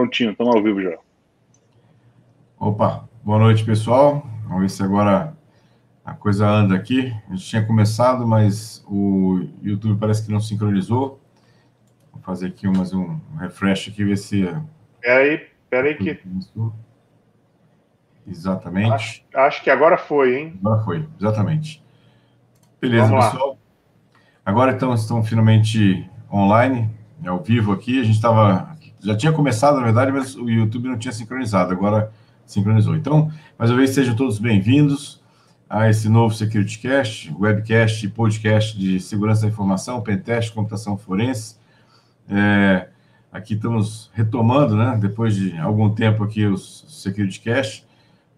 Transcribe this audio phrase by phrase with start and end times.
[0.00, 0.96] Prontinho, estamos ao vivo já.
[2.58, 4.26] Opa, boa noite, pessoal.
[4.44, 5.36] Vamos ver se agora
[6.02, 7.14] a coisa anda aqui.
[7.28, 11.20] A gente tinha começado, mas o YouTube parece que não sincronizou.
[12.10, 14.48] Vou fazer aqui mais um refresh aqui, ver se.
[15.02, 16.18] Peraí, peraí que.
[18.26, 18.92] Exatamente.
[18.92, 20.58] Acho, acho, que agora foi, hein?
[20.64, 21.84] Agora foi, exatamente.
[22.80, 23.58] Beleza, pessoal.
[24.46, 26.88] Agora então estão finalmente online,
[27.26, 28.00] ao vivo aqui.
[28.00, 28.69] A gente estava.
[29.02, 31.72] Já tinha começado, na verdade, mas o YouTube não tinha sincronizado.
[31.72, 32.12] Agora
[32.44, 32.94] sincronizou.
[32.94, 35.22] Então, mais uma vez, sejam todos bem-vindos
[35.70, 41.56] a esse novo SecurityCast, webcast e podcast de segurança da informação, pentest, computação forense.
[42.28, 42.88] É,
[43.32, 47.86] aqui estamos retomando, né, depois de algum tempo aqui os SecurityCast,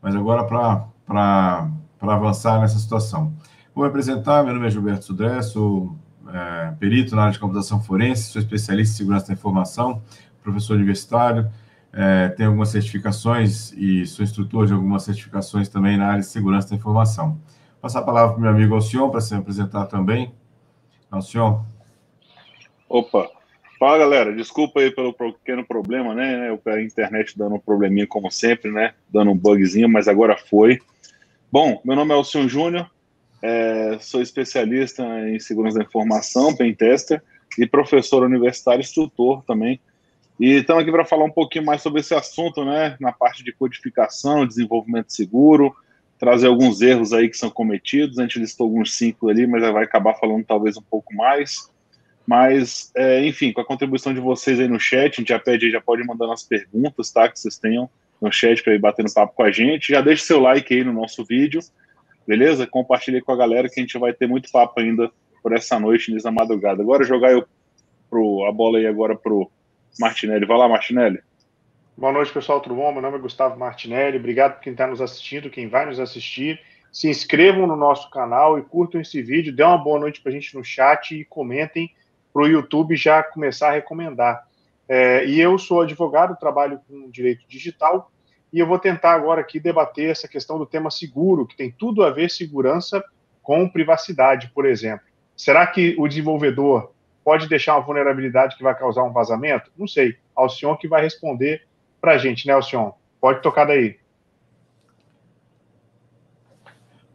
[0.00, 1.70] mas agora para
[2.00, 3.32] avançar nessa situação.
[3.74, 5.96] Vou me apresentar, meu nome é Gilberto Sudré, sou
[6.32, 10.02] é, perito na área de computação forense, sou especialista em segurança da informação,
[10.42, 11.50] professor universitário,
[11.92, 16.70] é, tenho algumas certificações e sou instrutor de algumas certificações também na área de segurança
[16.70, 17.32] da informação.
[17.32, 20.32] Vou passar a palavra para o meu amigo Alcion para se apresentar também.
[21.10, 21.62] Alcion.
[22.88, 23.30] Opa,
[23.78, 26.58] fala galera, desculpa aí pelo pequeno problema, né?
[26.66, 28.94] A internet dando um probleminha como sempre, né?
[29.10, 30.78] Dando um bugzinho, mas agora foi.
[31.50, 32.90] Bom, meu nome é Alcion Júnior,
[33.42, 37.22] é, sou especialista em segurança da informação, pentester,
[37.58, 39.78] e professor universitário, instrutor também
[40.40, 43.52] e estamos aqui para falar um pouquinho mais sobre esse assunto, né, na parte de
[43.52, 45.74] codificação, desenvolvimento seguro,
[46.18, 48.18] trazer alguns erros aí que são cometidos.
[48.18, 51.70] A gente listou alguns cinco ali, mas vai acabar falando talvez um pouco mais.
[52.26, 55.70] Mas, é, enfim, com a contribuição de vocês aí no chat, a gente já pede,
[55.70, 59.34] já pode mandar as perguntas, tá, que vocês tenham no chat para ir batendo papo
[59.34, 59.92] com a gente.
[59.92, 61.60] Já deixe seu like aí no nosso vídeo,
[62.26, 62.66] beleza?
[62.66, 65.10] Compartilhe com a galera que a gente vai ter muito papo ainda
[65.42, 66.82] por essa noite, nessa madrugada.
[66.82, 67.44] Agora jogar eu
[68.08, 69.50] pro, a bola aí agora pro
[69.98, 70.46] Martinelli.
[70.46, 71.20] Vai lá, Martinelli.
[71.96, 72.92] Boa noite, pessoal, tudo bom?
[72.92, 74.16] Meu nome é Gustavo Martinelli.
[74.16, 76.60] Obrigado por quem está nos assistindo, quem vai nos assistir.
[76.90, 79.54] Se inscrevam no nosso canal e curtam esse vídeo.
[79.54, 81.90] Dê uma boa noite para a gente no chat e comentem
[82.32, 84.46] para o YouTube já começar a recomendar.
[84.88, 88.10] É, e eu sou advogado, trabalho com direito digital
[88.52, 92.04] e eu vou tentar agora aqui debater essa questão do tema seguro, que tem tudo
[92.04, 93.02] a ver segurança
[93.42, 95.06] com privacidade, por exemplo.
[95.34, 96.91] Será que o desenvolvedor
[97.24, 99.70] pode deixar uma vulnerabilidade que vai causar um vazamento?
[99.76, 100.16] Não sei.
[100.34, 101.62] Alcion que vai responder
[102.00, 102.92] para a gente, né, Alcion?
[103.20, 103.98] Pode tocar daí.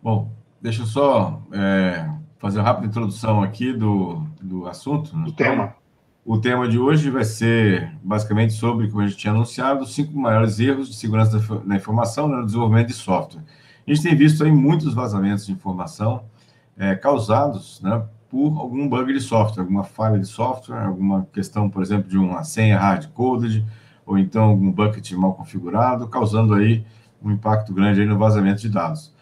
[0.01, 0.31] Bom,
[0.61, 2.09] deixa eu só é,
[2.39, 5.15] fazer uma rápida introdução aqui do, do assunto.
[5.17, 5.25] Né?
[5.27, 5.75] O tema.
[6.23, 10.17] O tema de hoje vai ser basicamente sobre, como a gente tinha anunciado, os cinco
[10.17, 13.41] maiores erros de segurança da informação no desenvolvimento de software.
[13.87, 16.25] A gente tem visto aí muitos vazamentos de informação
[16.77, 21.81] é, causados né, por algum bug de software, alguma falha de software, alguma questão, por
[21.81, 23.65] exemplo, de uma senha hard-coded,
[24.05, 26.85] ou então algum bucket mal configurado, causando aí
[27.21, 29.13] um impacto grande aí no vazamento de dados.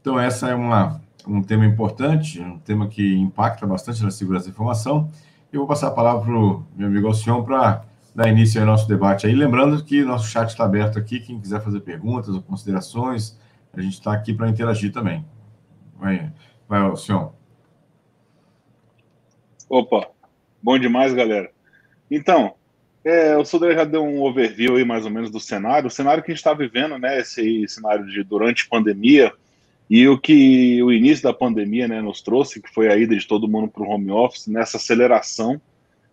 [0.00, 4.50] Então, essa é uma, um tema importante, um tema que impacta bastante na segurança da
[4.50, 5.10] informação.
[5.52, 7.84] Eu vou passar a palavra para o meu amigo Alcion para
[8.14, 9.34] dar início ao nosso debate aí.
[9.34, 13.38] Lembrando que nosso chat está aberto aqui, quem quiser fazer perguntas ou considerações,
[13.72, 15.24] a gente está aqui para interagir também.
[15.98, 16.32] Vai,
[16.68, 17.41] vai Alcion.
[19.72, 20.06] Opa,
[20.62, 21.50] bom demais, galera.
[22.10, 22.56] Então,
[23.02, 26.22] é, o Sudré já deu um overview aí mais ou menos do cenário, o cenário
[26.22, 29.32] que a gente está vivendo, né, esse aí, cenário de durante pandemia,
[29.88, 33.26] e o que o início da pandemia né, nos trouxe, que foi a ida de
[33.26, 35.58] todo mundo para o home office, nessa aceleração,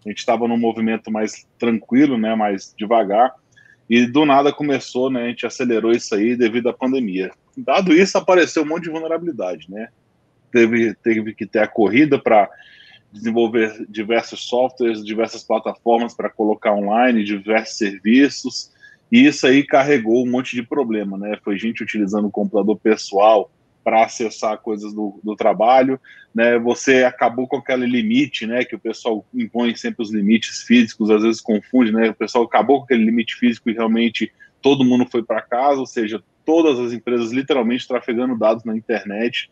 [0.06, 3.34] a gente estava num movimento mais tranquilo, né, mais devagar,
[3.90, 7.30] e do nada começou, né, a gente acelerou isso aí devido à pandemia.
[7.58, 9.90] Dado isso, apareceu um monte de vulnerabilidade, né,
[10.50, 12.50] teve, teve que ter a corrida para
[13.12, 18.72] desenvolver diversos softwares, diversas plataformas para colocar online, diversos serviços,
[19.12, 21.38] e isso aí carregou um monte de problema, né?
[21.44, 23.52] Foi gente utilizando o computador pessoal
[23.84, 26.00] para acessar coisas do, do, trabalho,
[26.34, 26.60] né?
[26.60, 28.64] Você acabou com aquele limite, né?
[28.64, 32.10] Que o pessoal impõe sempre os limites físicos, às vezes confunde, né?
[32.10, 35.88] O pessoal acabou com aquele limite físico e realmente todo mundo foi para casa, ou
[35.88, 39.50] seja, todas as empresas literalmente trafegando dados na internet.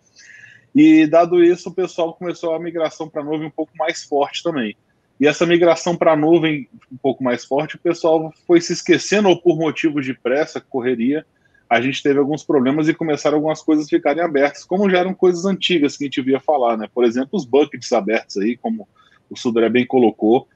[0.75, 4.43] E dado isso, o pessoal começou a migração para a nuvem um pouco mais forte
[4.43, 4.75] também.
[5.19, 9.29] E essa migração para a nuvem um pouco mais forte, o pessoal foi se esquecendo,
[9.29, 11.25] ou por motivos de pressa, correria,
[11.69, 15.13] a gente teve alguns problemas e começaram algumas coisas a ficarem abertas, como já eram
[15.13, 16.87] coisas antigas que a gente via falar, né?
[16.93, 18.87] Por exemplo, os buckets abertos aí, como
[19.29, 20.47] o Sudré bem colocou,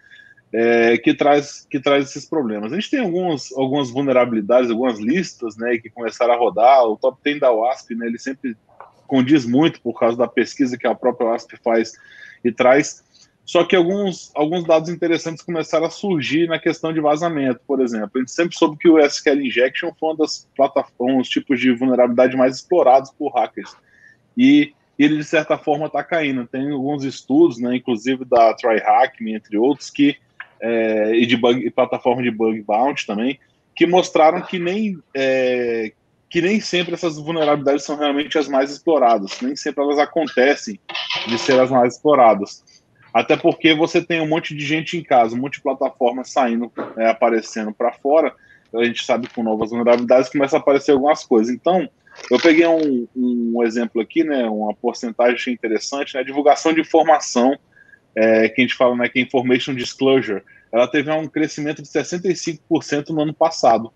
[0.53, 2.71] é, que, traz, que traz esses problemas.
[2.71, 7.17] A gente tem alguns, algumas vulnerabilidades, algumas listas, né, que começaram a rodar, o top
[7.23, 8.55] 10 da WASP, né, ele sempre
[9.11, 11.91] condiz muito por causa da pesquisa que a própria WASP faz
[12.45, 13.03] e traz
[13.43, 18.11] Só que alguns, alguns dados interessantes começaram a surgir na questão de vazamento, por exemplo.
[18.15, 22.37] A gente sempre soube que o SQL Injection foi uma das plataformas, tipos de vulnerabilidade
[22.37, 23.75] mais explorados por hackers.
[24.37, 26.47] E ele, de certa forma, está caindo.
[26.47, 30.15] Tem alguns estudos, né, inclusive da TryHackMe, entre outros, que,
[30.61, 33.37] é, e de bug, plataforma de bug bounty também,
[33.75, 35.91] que mostraram que nem, é,
[36.31, 40.79] que nem sempre essas vulnerabilidades são realmente as mais exploradas, nem sempre elas acontecem
[41.27, 42.63] de ser as mais exploradas.
[43.13, 46.71] Até porque você tem um monte de gente em casa, um monte de plataformas saindo,
[46.97, 48.33] é, aparecendo para fora.
[48.73, 51.53] A gente sabe que com novas vulnerabilidades começa a aparecer algumas coisas.
[51.53, 51.89] Então,
[52.29, 57.59] eu peguei um, um exemplo aqui, né, uma porcentagem interessante, né, divulgação de informação,
[58.15, 61.89] é, que a gente fala né, que é Information Disclosure, ela teve um crescimento de
[61.89, 63.91] 65% no ano passado.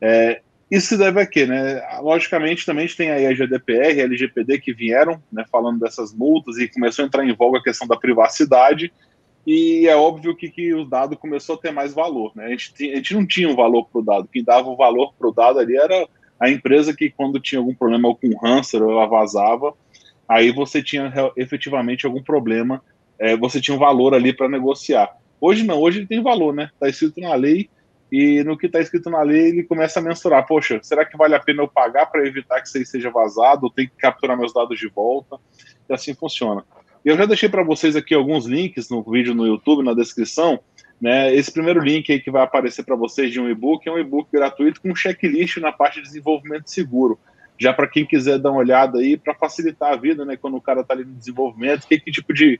[0.00, 0.40] É,
[0.72, 1.44] isso se deve a quê?
[1.44, 1.82] Né?
[2.00, 6.14] Logicamente, também a gente tem aí a GDPR, a LGPD que vieram né, falando dessas
[6.14, 8.90] multas e começou a entrar em voga a questão da privacidade,
[9.46, 12.32] e é óbvio que, que o dado começou a ter mais valor.
[12.34, 12.46] Né?
[12.46, 15.12] A, gente, a gente não tinha um valor para o dado, quem dava o valor
[15.12, 16.08] para o dado ali era
[16.40, 19.74] a empresa que, quando tinha algum problema com o hamster, ela vazava,
[20.26, 22.82] aí você tinha efetivamente algum problema,
[23.18, 25.10] é, você tinha um valor ali para negociar.
[25.38, 26.70] Hoje não, hoje ele tem valor, né?
[26.72, 27.68] Está escrito na lei,
[28.12, 31.34] e no que está escrito na lei ele começa a mensurar, poxa, será que vale
[31.34, 34.36] a pena eu pagar para evitar que isso aí seja vazado, ou tem que capturar
[34.36, 35.38] meus dados de volta,
[35.88, 36.62] e assim funciona.
[37.02, 40.60] Eu já deixei para vocês aqui alguns links no vídeo no YouTube, na descrição,
[41.00, 43.98] né, esse primeiro link aí que vai aparecer para vocês de um e-book é um
[43.98, 47.18] e-book gratuito com um checklist na parte de desenvolvimento seguro.
[47.58, 50.60] Já para quem quiser dar uma olhada aí, para facilitar a vida, né, quando o
[50.60, 52.58] cara está ali no desenvolvimento, que, que tipo de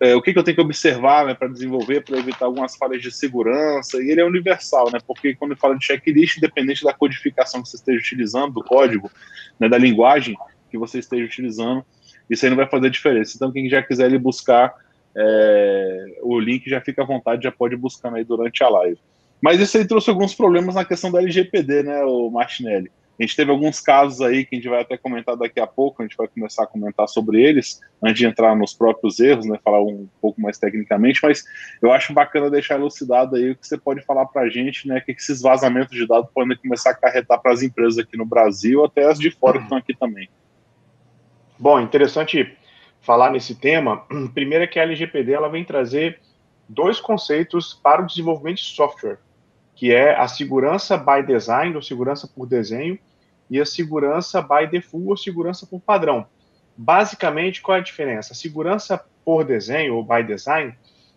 [0.00, 3.00] é, o que, que, eu tenho que observar né, para desenvolver, para evitar algumas falhas
[3.00, 7.62] de segurança, e ele é universal, né, porque quando fala de checklist, independente da codificação
[7.62, 9.08] que você esteja utilizando, do código,
[9.60, 10.36] né, da linguagem
[10.70, 11.84] que você esteja utilizando,
[12.28, 13.34] isso aí não vai fazer diferença.
[13.36, 14.74] Então, quem já quiser buscar
[15.16, 18.98] é, o link, já fica à vontade, já pode buscar aí durante a live.
[19.40, 22.90] Mas isso aí trouxe alguns problemas na questão da LGPD, né, o Martinelli.
[23.18, 26.02] A gente teve alguns casos aí que a gente vai até comentar daqui a pouco,
[26.02, 29.58] a gente vai começar a comentar sobre eles, antes de entrar nos próprios erros, né,
[29.62, 31.44] falar um pouco mais tecnicamente, mas
[31.80, 35.00] eu acho bacana deixar elucidado aí o que você pode falar para a gente, né,
[35.00, 38.84] que esses vazamentos de dados podem começar a acarretar para as empresas aqui no Brasil,
[38.84, 40.28] até as de fora que estão aqui também.
[41.58, 42.56] Bom, interessante
[43.00, 44.04] falar nesse tema.
[44.34, 46.18] Primeiro é que a LGPD ela vem trazer
[46.68, 49.18] dois conceitos para o desenvolvimento de software
[49.82, 52.96] que é a segurança by design, ou segurança por desenho,
[53.50, 56.24] e a segurança by default, ou segurança por padrão.
[56.76, 58.32] Basicamente, qual é a diferença?
[58.32, 60.72] A segurança por desenho, ou by design,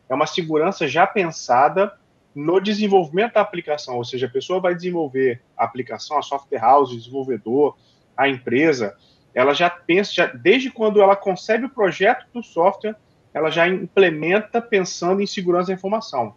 [0.09, 1.93] é uma segurança já pensada
[2.33, 6.91] no desenvolvimento da aplicação, ou seja, a pessoa vai desenvolver a aplicação, a software house,
[6.91, 7.77] o desenvolvedor,
[8.17, 8.97] a empresa,
[9.35, 12.95] ela já pensa, já, desde quando ela concebe o projeto do software,
[13.31, 16.33] ela já implementa pensando em segurança da informação,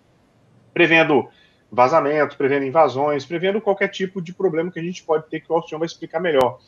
[0.75, 1.27] prevendo
[1.71, 5.55] vazamentos, prevendo invasões, prevendo qualquer tipo de problema que a gente pode ter, que o
[5.55, 6.59] Alcion vai explicar melhor.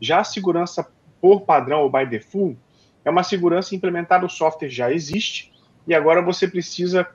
[0.00, 0.86] Já a segurança
[1.20, 2.58] por padrão ou by default
[3.04, 5.52] é uma segurança implementada, o software já existe,
[5.86, 7.08] e agora você precisa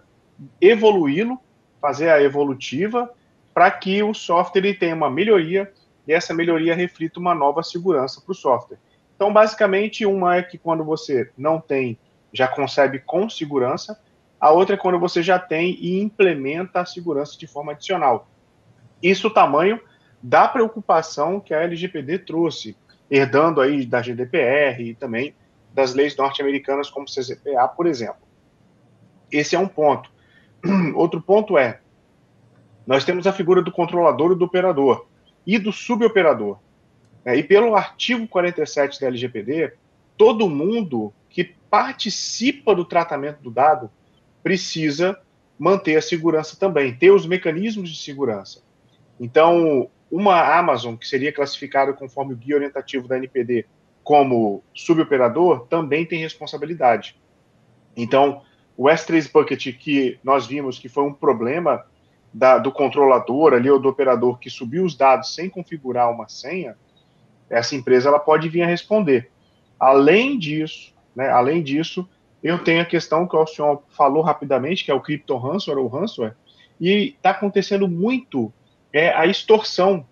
[0.60, 1.40] evoluí-lo,
[1.80, 3.12] fazer a evolutiva,
[3.54, 5.72] para que o software tenha uma melhoria
[6.08, 8.78] e essa melhoria reflita uma nova segurança para o software.
[9.16, 11.98] Então, basicamente, uma é que quando você não tem,
[12.34, 14.00] já concebe com segurança,
[14.46, 18.30] a outra é quando você já tem e implementa a segurança de forma adicional.
[19.02, 19.82] Isso o tamanho
[20.22, 22.78] da preocupação que a LGPD trouxe,
[23.10, 25.34] herdando aí da GDPR e também
[25.74, 28.22] das leis norte-americanas como CCPA, por exemplo.
[29.32, 30.12] Esse é um ponto.
[30.94, 31.80] Outro ponto é,
[32.86, 35.08] nós temos a figura do controlador e do operador,
[35.44, 36.60] e do suboperador.
[37.25, 39.74] É, e pelo artigo 47 da LGPD,
[40.16, 43.90] todo mundo que participa do tratamento do dado
[44.46, 45.20] precisa
[45.58, 48.62] manter a segurança também, ter os mecanismos de segurança.
[49.20, 53.66] Então, uma Amazon, que seria classificada conforme o guia orientativo da NPD
[54.04, 57.20] como suboperador, também tem responsabilidade.
[57.98, 58.44] Então,
[58.78, 61.84] o S3 Bucket, que nós vimos que foi um problema
[62.32, 66.78] da, do controlador ali, ou do operador que subiu os dados sem configurar uma senha,
[67.50, 69.32] essa empresa ela pode vir a responder.
[69.80, 72.08] Além disso, né, além disso,
[72.46, 75.88] eu tenho a questão que o senhor falou rapidamente, que é o Crypto Ransomware ou
[75.88, 76.36] Ransomware,
[76.80, 78.54] e está acontecendo muito
[78.94, 80.06] é a extorsão.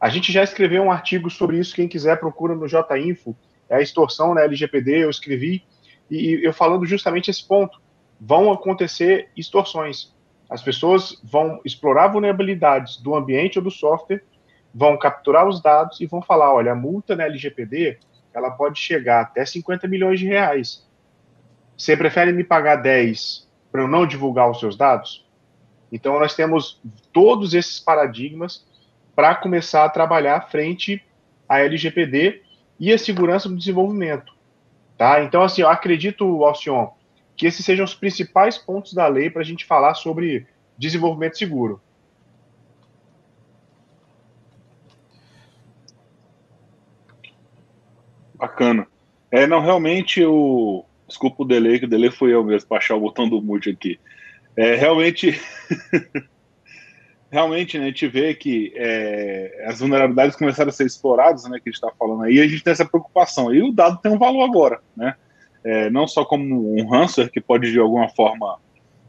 [0.00, 3.36] A gente já escreveu um artigo sobre isso, quem quiser procura no JInfo,
[3.68, 5.64] é a extorsão na LGPD, eu escrevi,
[6.10, 7.78] e eu falando justamente esse ponto.
[8.18, 10.14] Vão acontecer extorsões.
[10.48, 14.24] As pessoas vão explorar vulnerabilidades do ambiente ou do software,
[14.74, 17.98] vão capturar os dados e vão falar, olha, a multa na LGPD,
[18.32, 20.85] ela pode chegar até 50 milhões de reais.
[21.76, 25.26] Você prefere me pagar 10 para eu não divulgar os seus dados?
[25.90, 26.80] Então, nós temos
[27.12, 28.66] todos esses paradigmas
[29.14, 31.04] para começar a trabalhar frente
[31.48, 32.42] à LGPD
[32.78, 34.34] e a segurança do desenvolvimento.
[34.98, 35.22] Tá?
[35.22, 36.88] Então, assim, eu acredito, Alcion,
[37.36, 40.46] que esses sejam os principais pontos da lei para a gente falar sobre
[40.78, 41.80] desenvolvimento seguro.
[48.34, 48.86] Bacana.
[49.30, 50.84] É, não, realmente o.
[51.06, 53.70] Desculpa o delay, que o delay foi eu mesmo, para achar o botão do mute
[53.70, 53.98] aqui.
[54.56, 55.40] É, realmente.
[57.30, 61.68] realmente, né, a gente vê que é, as vulnerabilidades começaram a ser exploradas, né, que
[61.68, 63.54] a gente está falando aí, e a gente tem essa preocupação.
[63.54, 65.14] E o dado tem um valor agora, né?
[65.62, 68.60] É, não só como um ransomware que pode de alguma forma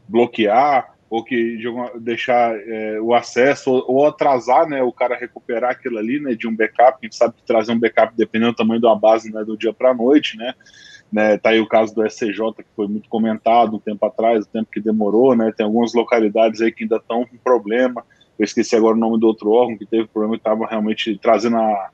[0.08, 5.16] bloquear ou que de alguma, deixar é, o acesso ou, ou, atrasar, né, o cara
[5.16, 6.98] recuperar aquilo ali, né, de um backup.
[7.00, 9.72] A gente sabe que trazer um backup dependendo do tamanho da base, né, do dia
[9.72, 10.52] para a noite, né.
[11.10, 14.48] Né, tá aí o caso do SCJ, que foi muito comentado um tempo atrás, o
[14.48, 18.04] tempo que demorou, né, tem algumas localidades aí que ainda estão com problema,
[18.38, 21.56] eu esqueci agora o nome do outro órgão que teve problema e estava realmente trazendo
[21.56, 21.90] a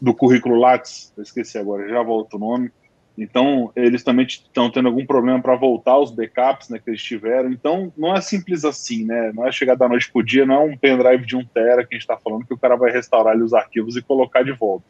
[0.00, 2.70] do currículo Lattes, eu esqueci agora, já volto o nome.
[3.16, 7.50] Então, eles também estão tendo algum problema para voltar os backups né, que eles tiveram.
[7.50, 9.32] Então, não é simples assim, né?
[9.34, 11.86] Não é chegar da noite para o dia, não é um pendrive de um tera
[11.86, 14.42] que a gente está falando que o cara vai restaurar ali os arquivos e colocar
[14.42, 14.84] de volta.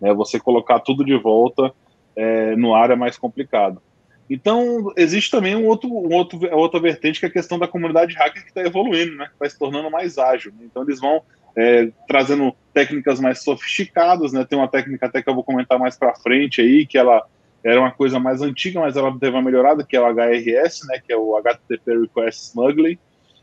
[0.00, 0.14] Né?
[0.14, 1.74] Você colocar tudo de volta
[2.16, 3.80] é, no ar é mais complicado.
[4.28, 8.14] Então, existe também um outro, um outro, outra vertente que é a questão da comunidade
[8.14, 9.28] hacker que está evoluindo, né?
[9.38, 10.52] Vai se tornando mais ágil.
[10.52, 10.64] Né?
[10.64, 11.22] Então, eles vão
[11.56, 14.44] é, trazendo técnicas mais sofisticadas, né?
[14.44, 17.24] Tem uma técnica até que eu vou comentar mais para frente aí, que ela
[17.62, 21.00] era uma coisa mais antiga, mas ela teve uma melhorada, que é o HRS, né?
[21.04, 22.98] Que é o HTTP Request Smuggling.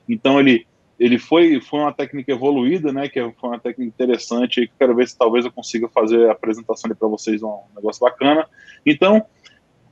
[0.07, 0.67] Então, ele
[0.99, 3.09] ele foi, foi uma técnica evoluída, né?
[3.09, 4.71] Que foi uma técnica interessante.
[4.77, 8.47] Quero ver se talvez eu consiga fazer a apresentação para vocês, um negócio bacana.
[8.85, 9.25] Então,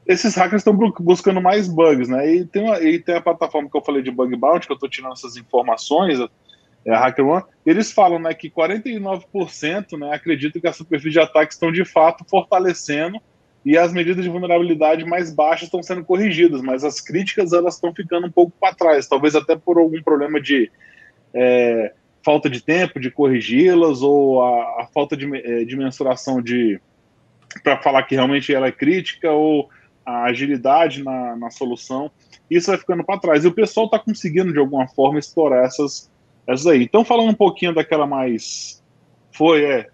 [0.05, 2.33] esses hackers estão buscando mais bugs, né?
[2.33, 4.75] E tem, uma, e tem a plataforma que eu falei de bug bounty, que eu
[4.75, 6.19] estou tirando essas informações,
[6.85, 11.53] é a HackerOne, eles falam né, que 49% né, acreditam que as superfícies de ataque
[11.53, 13.19] estão de fato fortalecendo
[13.63, 17.93] e as medidas de vulnerabilidade mais baixas estão sendo corrigidas, mas as críticas elas estão
[17.93, 20.71] ficando um pouco para trás, talvez até por algum problema de
[21.33, 26.79] é, falta de tempo de corrigi-las ou a, a falta de, é, de mensuração de
[27.63, 29.69] para falar que realmente ela é crítica ou
[30.05, 32.09] a agilidade na, na solução,
[32.49, 33.43] isso vai ficando para trás.
[33.43, 36.09] E o pessoal está conseguindo, de alguma forma, explorar essas,
[36.47, 36.83] essas aí.
[36.83, 38.83] Então, falando um pouquinho daquela mais.
[39.31, 39.87] Foi, é.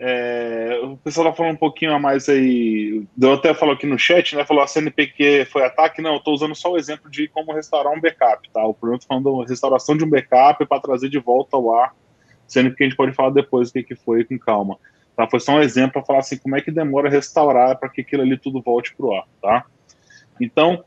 [0.00, 3.04] É o pessoal está falando um pouquinho a mais aí.
[3.20, 4.44] Eu até falou aqui no chat, né?
[4.44, 6.00] Falou a CNPq foi ataque.
[6.00, 8.64] Não, eu estou usando só o exemplo de como restaurar um backup, tá?
[8.64, 11.94] O problema está falando restauração de um backup para trazer de volta ao ar,
[12.46, 14.78] sendo que a gente pode falar depois o que, que foi com calma.
[15.16, 15.28] Tá?
[15.28, 18.22] Foi só um exemplo para falar assim como é que demora restaurar para que aquilo
[18.22, 19.24] ali tudo volte para o ar.
[19.42, 19.64] Tá?
[20.40, 20.84] Então,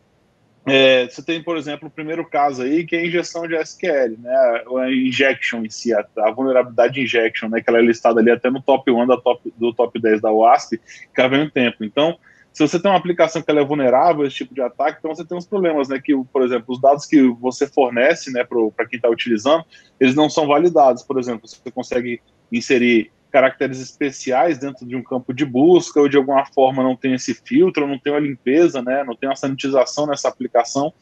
[0.65, 4.17] é, você tem, por exemplo, o primeiro caso aí, que é a injeção de SQL,
[4.19, 4.63] né?
[4.83, 7.61] A injection em si, a, a vulnerabilidade injection, né?
[7.61, 10.31] Que ela é listada ali até no top 1 da top, do top 10 da
[10.31, 10.79] WASP,
[11.13, 11.83] que vem um tempo.
[11.83, 12.17] Então,
[12.53, 15.15] se você tem uma aplicação que ela é vulnerável a esse tipo de ataque, então
[15.15, 15.99] você tem uns problemas, né?
[15.99, 19.65] Que, por exemplo, os dados que você fornece, né, para quem está utilizando,
[19.99, 21.01] eles não são validados.
[21.01, 26.17] Por exemplo, você consegue inserir caracteres especiais dentro de um campo de busca, ou de
[26.17, 30.05] alguma forma não tem esse filtro, não tem uma limpeza, né, não tem uma sanitização
[30.05, 30.93] nessa aplicação,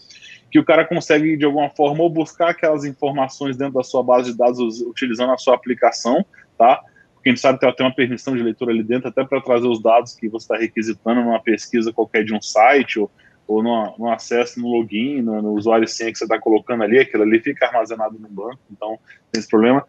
[0.51, 4.31] que o cara consegue de alguma forma ou buscar aquelas informações dentro da sua base
[4.31, 6.25] de dados utilizando a sua aplicação,
[6.57, 6.81] tá?
[7.13, 9.41] Porque a gente sabe que ela tem uma permissão de leitura ali dentro, até para
[9.41, 13.11] trazer os dados que você está requisitando numa pesquisa qualquer de um site, ou,
[13.47, 16.97] ou no, no acesso no login, no, no usuário senha que você está colocando ali,
[16.97, 18.97] aquilo ali fica armazenado no banco, então
[19.31, 19.85] tem esse problema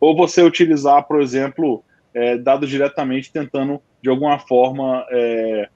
[0.00, 5.68] ou você utilizar, por exemplo, é, dados diretamente tentando, de alguma forma, é,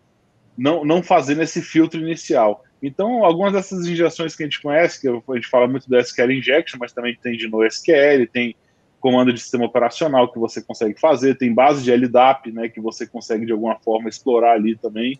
[0.56, 2.64] não, não fazendo esse filtro inicial.
[2.82, 6.32] Então, algumas dessas injeções que a gente conhece, que a gente fala muito do SQL
[6.32, 8.56] Injection, mas também tem de NoSQL, tem
[9.00, 13.06] comando de sistema operacional que você consegue fazer, tem base de LDAP, né, que você
[13.06, 15.18] consegue de alguma forma explorar ali também,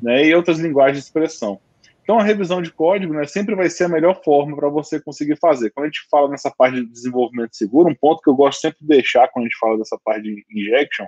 [0.00, 1.60] né, e outras linguagens de expressão.
[2.08, 5.36] Então, a revisão de código né, sempre vai ser a melhor forma para você conseguir
[5.36, 5.68] fazer.
[5.68, 8.78] Quando a gente fala nessa parte de desenvolvimento seguro, um ponto que eu gosto sempre
[8.80, 11.04] de deixar quando a gente fala dessa parte de injection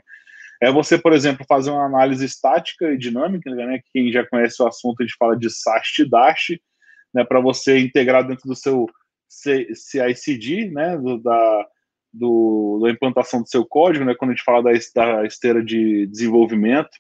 [0.61, 3.81] é você, por exemplo, fazer uma análise estática e dinâmica, né?
[3.95, 6.61] Quem já conhece o assunto, a gente fala de SAST DAST,
[7.15, 7.25] né?
[7.25, 8.87] Para você integrar dentro do seu
[9.27, 10.99] CI/CD, né?
[10.99, 11.67] Do, da,
[12.13, 14.15] do, da implantação do seu código, né?
[14.15, 16.91] Quando a gente fala da, da esteira de desenvolvimento,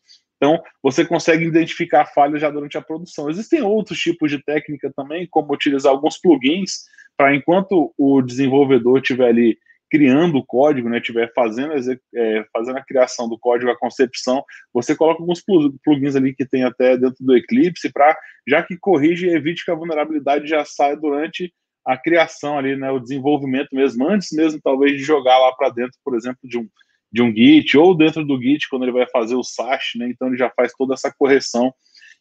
[0.40, 3.28] então, você consegue identificar falhas já durante a produção.
[3.28, 9.28] Existem outros tipos de técnica também, como utilizar alguns plugins para enquanto o desenvolvedor estiver
[9.28, 9.58] ali
[9.90, 11.74] criando o código, né, estiver fazendo,
[12.14, 14.42] é, fazendo a criação do código, a concepção,
[14.72, 15.42] você coloca alguns
[15.84, 18.16] plugins ali que tem até dentro do Eclipse para,
[18.48, 21.52] já que corrige e evite que a vulnerabilidade já saia durante
[21.84, 25.98] a criação ali, né, o desenvolvimento mesmo, antes mesmo talvez de jogar lá para dentro,
[26.02, 26.66] por exemplo, de um,
[27.12, 30.28] de um Git, ou dentro do Git, quando ele vai fazer o SASH, né, então
[30.28, 31.72] ele já faz toda essa correção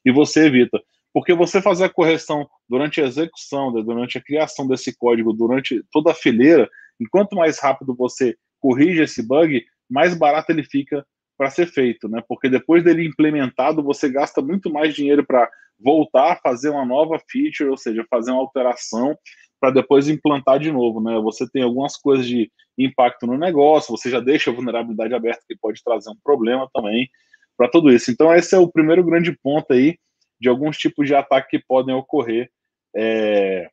[0.05, 0.81] e você evita.
[1.13, 5.83] Porque você fazer a correção durante a execução, né, durante a criação desse código, durante
[5.91, 6.69] toda a fileira,
[6.99, 11.05] enquanto mais rápido você corrige esse bug, mais barato ele fica
[11.37, 12.21] para ser feito, né?
[12.27, 17.17] Porque depois dele implementado, você gasta muito mais dinheiro para voltar a fazer uma nova
[17.31, 19.17] feature, ou seja, fazer uma alteração
[19.59, 21.17] para depois implantar de novo, né?
[21.21, 22.51] Você tem algumas coisas de
[22.85, 27.09] impacto no negócio, você já deixa a vulnerabilidade aberta que pode trazer um problema também
[27.57, 28.11] para tudo isso.
[28.11, 29.97] Então esse é o primeiro grande ponto aí
[30.39, 32.49] de alguns tipos de ataque que podem ocorrer,
[32.95, 33.69] é,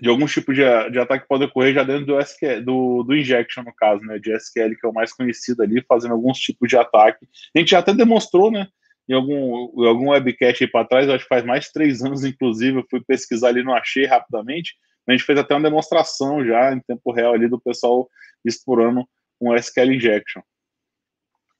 [0.00, 3.14] de alguns tipos de, de ataque que podem ocorrer já dentro do, SQL, do, do
[3.14, 6.68] injection, no caso, né, de SQL, que é o mais conhecido ali, fazendo alguns tipos
[6.68, 7.26] de ataque.
[7.54, 8.66] A gente já até demonstrou, né,
[9.08, 12.24] em algum, em algum webcast aí para trás, acho que faz mais de três anos,
[12.24, 14.74] inclusive, eu fui pesquisar ali, não achei rapidamente,
[15.06, 18.08] a gente fez até uma demonstração já em tempo real ali do pessoal
[18.44, 19.06] explorando
[19.40, 20.42] um SQL injection.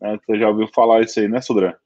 [0.03, 1.77] É, você já ouviu falar isso aí, né, Sudré?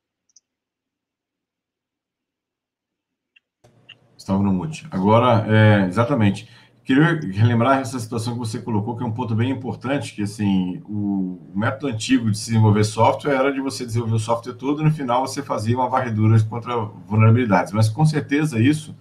[4.16, 4.86] Estava no mute.
[4.90, 6.48] Agora, é, exatamente.
[6.84, 10.82] Queria relembrar essa situação que você colocou, que é um ponto bem importante, que assim,
[10.86, 14.84] o método antigo de se desenvolver software era de você desenvolver o software todo e
[14.84, 17.74] no final você fazia uma varredura contra vulnerabilidades.
[17.74, 18.96] Mas com certeza isso,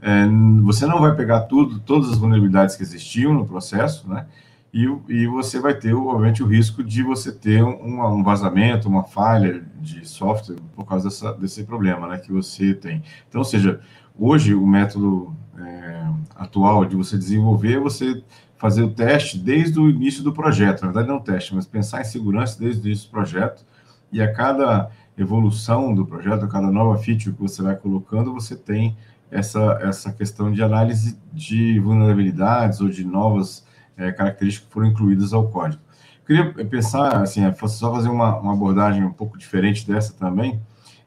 [0.00, 0.26] é,
[0.62, 4.26] você não vai pegar tudo, todas as vulnerabilidades que existiam no processo, né?
[4.72, 9.04] E, e você vai ter, obviamente, o risco de você ter um, um vazamento, uma
[9.04, 13.02] falha de software por causa dessa, desse problema né, que você tem.
[13.26, 13.80] Então, ou seja,
[14.18, 18.24] Hoje, o método é, atual de você desenvolver é você
[18.56, 20.80] fazer o teste desde o início do projeto.
[20.80, 23.62] Na verdade, não teste, mas pensar em segurança desde o início do projeto.
[24.10, 28.56] E a cada evolução do projeto, a cada nova feature que você vai colocando, você
[28.56, 28.96] tem
[29.30, 33.66] essa, essa questão de análise de vulnerabilidades ou de novas
[33.96, 35.82] é, características que foram incluídas ao código.
[36.26, 40.60] Queria pensar, assim, só fazer uma, uma abordagem um pouco diferente dessa também,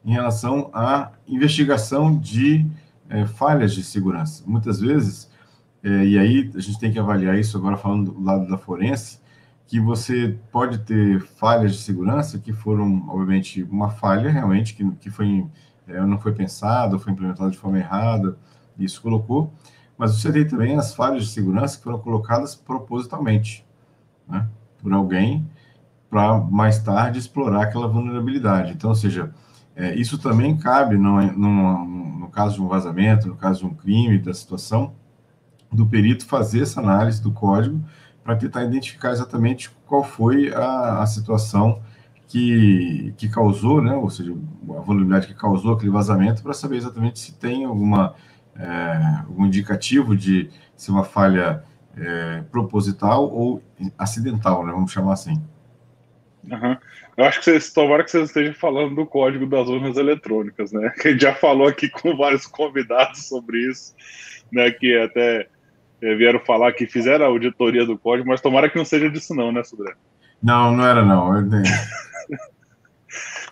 [0.04, 2.66] em relação à investigação de
[3.08, 4.42] é, falhas de segurança.
[4.46, 5.30] Muitas vezes,
[5.82, 9.20] é, e aí a gente tem que avaliar isso agora falando do lado da forense,
[9.66, 15.10] que você pode ter falhas de segurança que foram, obviamente, uma falha realmente, que, que
[15.10, 15.46] foi,
[15.90, 18.36] é, não foi pensada, foi implementada de forma errada,
[18.78, 19.52] isso colocou,
[19.96, 23.66] mas você tem também as falhas de segurança que foram colocadas propositalmente,
[24.26, 24.48] né,
[24.80, 25.46] por alguém,
[26.08, 28.72] para mais tarde explorar aquela vulnerabilidade.
[28.72, 29.32] Então, ou seja,
[29.76, 31.84] é, isso também cabe no, no,
[32.18, 34.94] no, caso de um vazamento, no caso de um crime, da situação,
[35.70, 37.80] do perito fazer essa análise do código
[38.24, 41.80] para tentar identificar exatamente qual foi a, a situação
[42.30, 47.18] que, que causou, né, ou seja, a vulnerabilidade que causou aquele vazamento, para saber exatamente
[47.18, 48.14] se tem alguma,
[48.56, 51.64] é, algum indicativo de se uma falha
[51.96, 53.60] é, proposital ou
[53.98, 55.42] acidental, né, vamos chamar assim.
[56.44, 56.76] Uhum.
[57.16, 60.88] Eu acho que vocês, tomara que vocês estejam falando do código das urnas eletrônicas, né?
[60.98, 63.94] Que a gente já falou aqui com vários convidados sobre isso,
[64.50, 64.70] né?
[64.70, 65.46] Que até
[66.00, 69.34] é, vieram falar que fizeram a auditoria do código, mas tomara que não seja disso
[69.34, 69.92] não, né, Sudré?
[70.42, 71.36] Não, não era não.
[71.36, 71.46] Eu...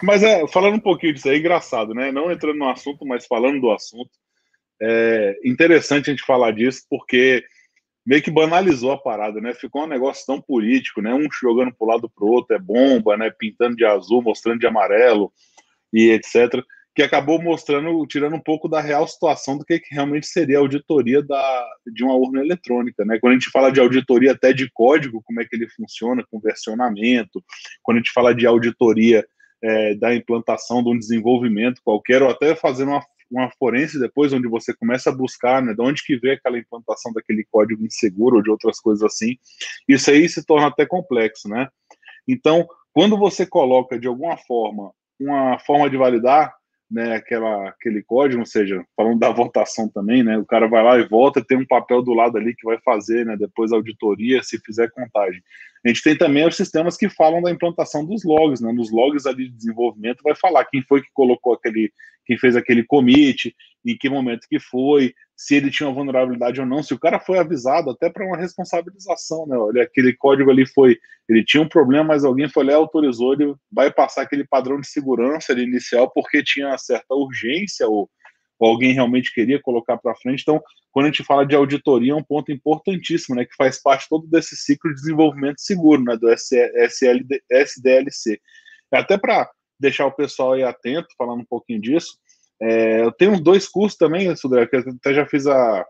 [0.03, 2.13] mas é, falando um pouquinho disso aí, é engraçado, né?
[2.13, 4.11] Não entrando no assunto, mas falando do assunto,
[4.81, 7.45] é interessante a gente falar disso, porque
[8.07, 9.53] meio que banalizou a parada, né?
[9.53, 11.13] Ficou um negócio tão político, né?
[11.13, 13.31] Um jogando pro lado pro outro, é bomba, né?
[13.31, 15.33] Pintando de azul, mostrando de amarelo
[15.93, 16.65] e etc.
[16.95, 20.61] Que acabou mostrando, tirando um pouco da real situação do que, que realmente seria a
[20.61, 23.19] auditoria da, de uma urna eletrônica, né?
[23.21, 26.41] Quando a gente fala de auditoria até de código, como é que ele funciona, com
[26.41, 27.45] versionamento,
[27.83, 29.27] quando a gente fala de auditoria
[29.63, 34.49] é, da implantação de um desenvolvimento qualquer, ou até fazendo uma uma forense depois, onde
[34.49, 38.43] você começa a buscar, né, de onde que vê aquela implantação daquele código inseguro ou
[38.43, 39.37] de outras coisas assim,
[39.87, 41.69] isso aí se torna até complexo, né?
[42.27, 46.55] Então, quando você coloca de alguma forma uma forma de validar,
[46.91, 50.99] né, aquela, aquele código, ou seja, falando da votação também, né, o cara vai lá
[50.99, 54.43] e volta, tem um papel do lado ali que vai fazer, né, depois a auditoria,
[54.43, 55.43] se fizer contagem.
[55.85, 59.27] A gente tem também os sistemas que falam da implantação dos logs, né, nos logs
[59.27, 61.93] ali de desenvolvimento vai falar quem foi que colocou aquele,
[62.29, 66.67] quem fez aquele commit, em que momento que foi, se ele tinha uma vulnerabilidade ou
[66.67, 69.57] não, se o cara foi avisado até para uma responsabilização, né?
[69.57, 73.33] Olha, aquele código ali foi, ele tinha um problema, mas alguém foi lá e autorizou,
[73.33, 78.11] ele vai passar aquele padrão de segurança ali inicial porque tinha certa urgência ou,
[78.59, 80.43] ou alguém realmente queria colocar para frente.
[80.43, 80.61] Então,
[80.93, 84.27] quando a gente fala de auditoria, é um ponto importantíssimo, né, que faz parte todo
[84.27, 88.39] desse ciclo de desenvolvimento seguro, né, do SLD, SDLC.
[88.93, 92.19] Até para deixar o pessoal aí atento, falando um pouquinho disso,
[92.61, 95.87] é, eu tenho dois cursos também, Sudré, que até já fiz a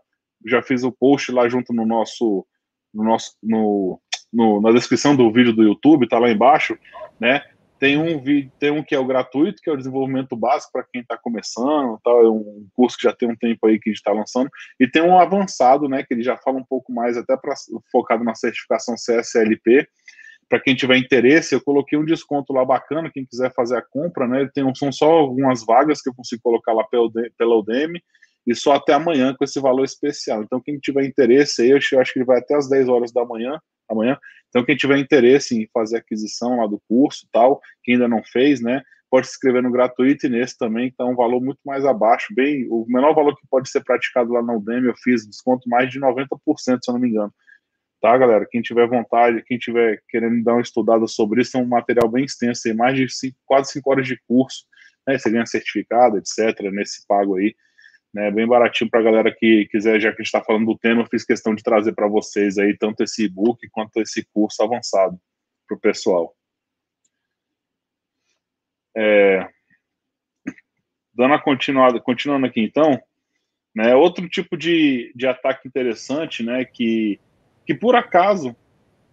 [0.47, 2.45] já fiz o post lá junto no nosso
[2.93, 3.99] no nosso no,
[4.31, 6.77] no na descrição do vídeo do YouTube, tá lá embaixo,
[7.19, 7.43] né?
[7.79, 10.83] Tem um vídeo, tem um que é o gratuito, que é o desenvolvimento básico para
[10.83, 13.91] quem está começando, tal, é um curso que já tem um tempo aí que a
[13.91, 17.15] gente está lançando, e tem um avançado, né, que ele já fala um pouco mais
[17.15, 17.53] até para
[17.89, 19.87] focado na certificação CSLP.
[20.49, 24.27] Para quem tiver interesse, eu coloquei um desconto lá bacana, quem quiser fazer a compra,
[24.27, 24.49] né?
[24.53, 28.01] Tem, são só algumas vagas que eu consigo colocar lá pela Udemy,
[28.47, 30.41] e só até amanhã com esse valor especial.
[30.41, 33.59] Então, quem tiver interesse eu acho que ele vai até as 10 horas da manhã,
[33.87, 34.17] amanhã.
[34.49, 38.59] Então, quem tiver interesse em fazer aquisição lá do curso tal, que ainda não fez,
[38.59, 42.33] né, pode se inscrever no gratuito e nesse também, então um valor muito mais abaixo,
[42.33, 45.89] bem, o menor valor que pode ser praticado lá na Udemy, eu fiz desconto mais
[45.89, 47.33] de 90%, se eu não me engano.
[48.01, 48.47] Tá, galera?
[48.49, 52.23] Quem tiver vontade, quem tiver querendo dar uma estudada sobre isso, é um material bem
[52.23, 54.65] extenso, tem mais de cinco, quase 5 horas de curso,
[55.05, 55.17] né?
[55.17, 57.53] Você ganha certificado, etc., nesse pago aí
[58.13, 60.77] né, bem baratinho para a galera que quiser, já que a gente está falando do
[60.77, 64.63] tema, eu fiz questão de trazer para vocês aí tanto esse e-book quanto esse curso
[64.63, 65.19] avançado
[65.67, 66.35] para o pessoal.
[68.97, 69.47] É,
[71.13, 72.99] dando a continuada, continuando aqui então,
[73.75, 77.19] né, outro tipo de, de ataque interessante, né, que,
[77.69, 78.55] que por acaso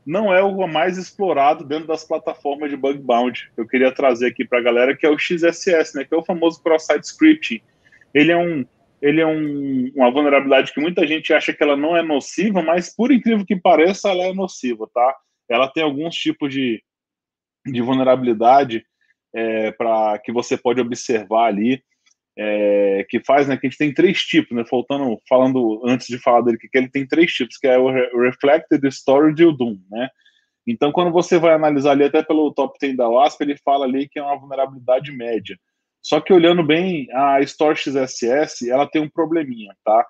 [0.06, 3.52] não é o mais explorado dentro das plataformas de bug bounty.
[3.54, 6.24] Eu queria trazer aqui para a galera que é o XSS, né, que é o
[6.24, 7.60] famoso cross-site scripting.
[8.14, 8.64] Ele é um
[9.02, 12.96] ele é um, uma vulnerabilidade que muita gente acha que ela não é nociva, mas
[12.96, 15.14] por incrível que pareça, ela é nociva, tá?
[15.50, 16.82] Ela tem alguns tipos de,
[17.66, 18.86] de vulnerabilidade
[19.34, 21.84] é, para que você pode observar ali,
[22.38, 26.18] é, que faz, né, que a gente tem três tipos, né, faltando, falando antes de
[26.18, 29.78] falar dele, que ele tem três tipos, que é o Reflected, Storage e o Doom,
[29.90, 30.08] né?
[30.66, 34.08] Então, quando você vai analisar ali, até pelo top 10 da WASP, ele fala ali
[34.08, 35.56] que é uma vulnerabilidade média.
[36.02, 40.06] Só que olhando bem, a Store XSS, ela tem um probleminha, tá?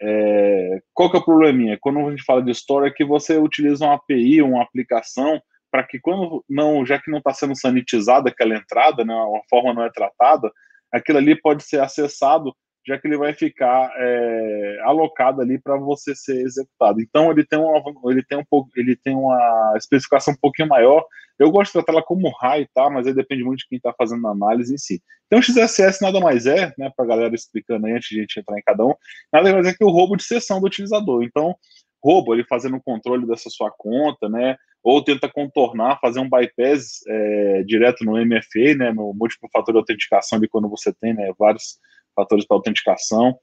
[0.00, 1.78] É, qual que é o probleminha?
[1.80, 5.84] Quando a gente fala de Store, é que você utiliza uma API, uma aplicação, para
[5.84, 9.84] que quando não, já que não está sendo sanitizada aquela entrada, né, uma forma não
[9.84, 10.52] é tratada,
[10.94, 12.54] aquilo ali pode ser acessado
[12.86, 17.00] já que ele vai ficar é, alocado ali para você ser executado.
[17.00, 21.04] Então ele tem uma, ele tem um pouco, ele tem uma especificação um pouquinho maior.
[21.38, 22.90] Eu gosto de tratar ela como high, tá?
[22.90, 25.02] Mas aí depende muito de quem está fazendo a análise em si.
[25.26, 26.92] Então o XSS nada mais é, né?
[26.94, 28.94] Para galera explicando aí antes de a gente entrar em cada um,
[29.32, 31.22] nada mais é que o roubo de sessão do utilizador.
[31.22, 31.56] Então
[32.04, 34.56] roubo ele fazendo o controle dessa sua conta, né?
[34.84, 38.92] Ou tenta contornar, fazer um bypass é, direto no MFA, né?
[38.92, 41.32] No múltiplo fator de autenticação de quando você tem, né?
[41.38, 41.78] Vários
[42.14, 43.36] fatores para autenticação,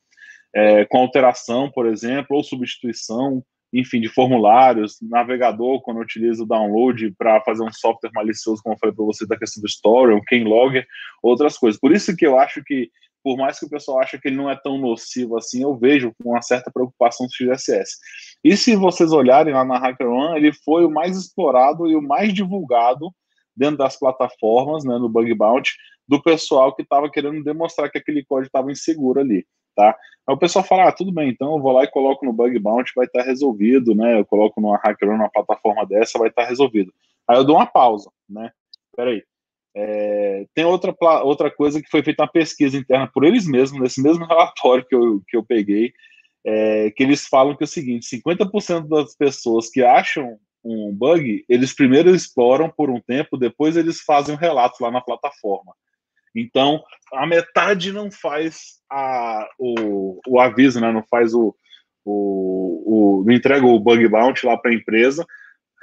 [0.54, 7.14] é, com alteração, por exemplo, ou substituição, enfim, de formulários, navegador, quando utiliza o download
[7.18, 10.22] para fazer um software malicioso, como eu falei para você, da questão do Story, um
[10.22, 10.86] keylogger,
[11.24, 11.80] outras coisas.
[11.80, 12.90] Por isso que eu acho que,
[13.24, 16.14] por mais que o pessoal ache que ele não é tão nocivo assim, eu vejo
[16.22, 17.98] com uma certa preocupação do XSS.
[18.44, 22.34] E se vocês olharem lá na HackerOne, ele foi o mais explorado e o mais
[22.34, 23.14] divulgado
[23.56, 25.72] dentro das plataformas, né, no Bug Bounty,
[26.08, 29.96] do pessoal que estava querendo demonstrar que aquele código estava inseguro ali, tá?
[30.28, 32.58] Aí o pessoal fala, ah, tudo bem, então eu vou lá e coloco no Bug
[32.60, 34.20] Bounty, vai estar tá resolvido, né?
[34.20, 36.94] Eu coloco numa hacker numa plataforma dessa, vai estar tá resolvido.
[37.28, 38.52] Aí eu dou uma pausa, né?
[38.96, 39.24] Peraí.
[39.76, 44.02] É, tem outra, outra coisa que foi feita uma pesquisa interna por eles mesmos, nesse
[44.02, 45.94] mesmo relatório que eu, que eu peguei,
[46.46, 51.44] é, que eles falam que é o seguinte: 50% das pessoas que acham um bug,
[51.50, 55.74] eles primeiro exploram por um tempo, depois eles fazem um relato lá na plataforma.
[56.36, 56.82] Então,
[57.14, 60.92] a metade não faz a, o, o aviso, né?
[60.92, 61.56] não faz o,
[62.06, 65.26] o, o não entrega o bug bounty lá para a empresa,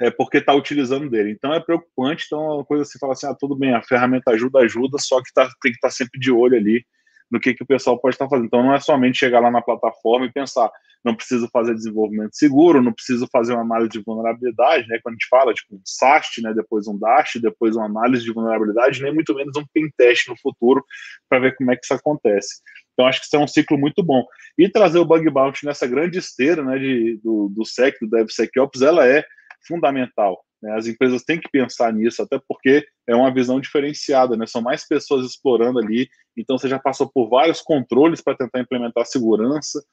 [0.01, 1.31] é porque está utilizando dele.
[1.31, 2.25] Então é preocupante.
[2.25, 5.21] Então é uma coisa assim, fala assim, ah, tudo bem, a ferramenta ajuda, ajuda, só
[5.21, 6.85] que tá, tem que estar tá sempre de olho ali
[7.31, 8.47] no que, que o pessoal pode estar tá fazendo.
[8.47, 10.71] Então não é somente chegar lá na plataforma e pensar,
[11.03, 14.99] não preciso fazer desenvolvimento seguro, não preciso fazer uma análise de vulnerabilidade, né?
[15.01, 16.53] Quando a gente fala, tipo, um SAST, né?
[16.53, 20.83] Depois um DASH, depois uma análise de vulnerabilidade, nem muito menos um pentest no futuro
[21.29, 22.61] para ver como é que isso acontece.
[22.93, 24.25] Então, acho que isso é um ciclo muito bom.
[24.57, 28.81] E trazer o bug bounty nessa grande esteira, né, de, do, do SEC, do DevSecOps,
[28.81, 29.23] ela é
[29.67, 30.43] fundamental.
[30.61, 30.73] Né?
[30.75, 34.45] As empresas têm que pensar nisso, até porque é uma visão diferenciada, né?
[34.45, 39.05] São mais pessoas explorando ali, então você já passou por vários controles para tentar implementar
[39.05, 39.83] segurança,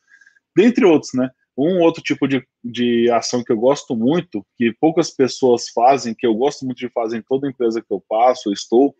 [0.56, 1.30] dentre outros, né?
[1.56, 6.26] Um outro tipo de, de ação que eu gosto muito, que poucas pessoas fazem, que
[6.26, 8.94] eu gosto muito de fazer em toda empresa que eu passo, estou,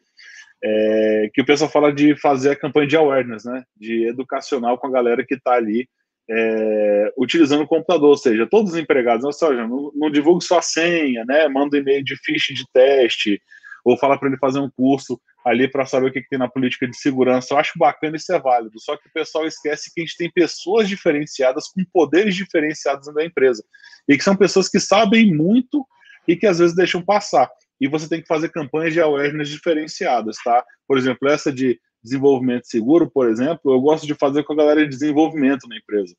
[0.64, 3.64] é, que o pessoal fala de fazer a campanha de awareness, né?
[3.76, 5.88] De educacional com a galera que está ali
[6.28, 10.60] é, utilizando o computador, ou seja, todos os empregados, ou seja, não, não divulgue sua
[10.60, 11.48] senha, né?
[11.48, 13.40] Manda um e-mail de ficha de teste,
[13.84, 16.48] ou fala para ele fazer um curso ali para saber o que, que, tem na
[16.48, 17.54] política de segurança.
[17.54, 20.28] Eu acho bacana isso é válido, só que o pessoal esquece que a gente tem
[20.28, 23.64] pessoas diferenciadas com poderes diferenciados da empresa
[24.08, 25.86] e que são pessoas que sabem muito
[26.26, 27.48] e que às vezes deixam passar.
[27.80, 30.64] E você tem que fazer campanhas de awareness diferenciadas, tá?
[30.88, 34.83] Por exemplo, essa de desenvolvimento seguro, por exemplo, eu gosto de fazer com a galera
[34.83, 36.14] de desenvolvimento na empresa.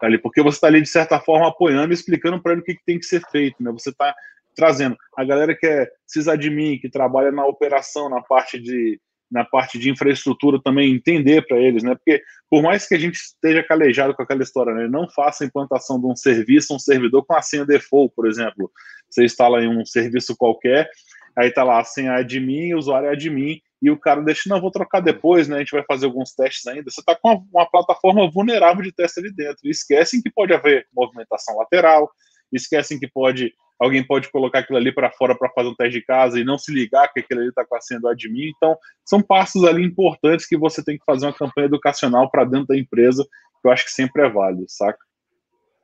[0.00, 2.64] Tá ali, porque você está ali, de certa forma, apoiando e explicando para ele o
[2.64, 3.62] que, que, tem que ser feito.
[3.62, 3.70] Né?
[3.72, 4.14] Você está
[4.56, 8.98] trazendo a galera que é sysadmin, que trabalha na operação, na parte de,
[9.30, 11.94] na parte de infraestrutura também entender para eles, né?
[11.94, 14.88] Porque por mais que a gente esteja calejado com aquela história, né?
[14.88, 18.70] Não faça a implantação de um serviço, um servidor com a senha default, por exemplo.
[19.08, 20.90] Você instala em um serviço qualquer,
[21.36, 24.60] aí tá lá a senha admin, o usuário é admin, e o cara deixa, não,
[24.60, 25.56] vou trocar depois, né?
[25.56, 26.90] A gente vai fazer alguns testes ainda.
[26.90, 29.60] Você está com uma, uma, plataforma vulnerável de teste ali dentro.
[29.64, 32.10] E esquecem que pode haver movimentação lateral,
[32.52, 36.04] esquecem que pode alguém pode colocar aquilo ali para fora para fazer um teste de
[36.04, 38.52] casa e não se ligar que aquilo ali está sendo admin.
[38.54, 42.66] Então, são passos ali importantes que você tem que fazer uma campanha educacional para dentro
[42.66, 44.98] da empresa, que eu acho que sempre é válido, saca?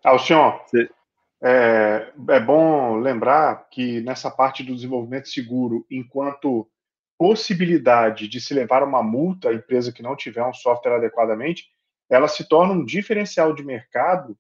[0.05, 0.91] Alcion, você...
[1.43, 6.69] é, é bom lembrar que nessa parte do desenvolvimento seguro, enquanto
[7.19, 11.67] possibilidade de se levar uma multa à empresa que não tiver um software adequadamente,
[12.11, 14.37] ela se torna um diferencial de mercado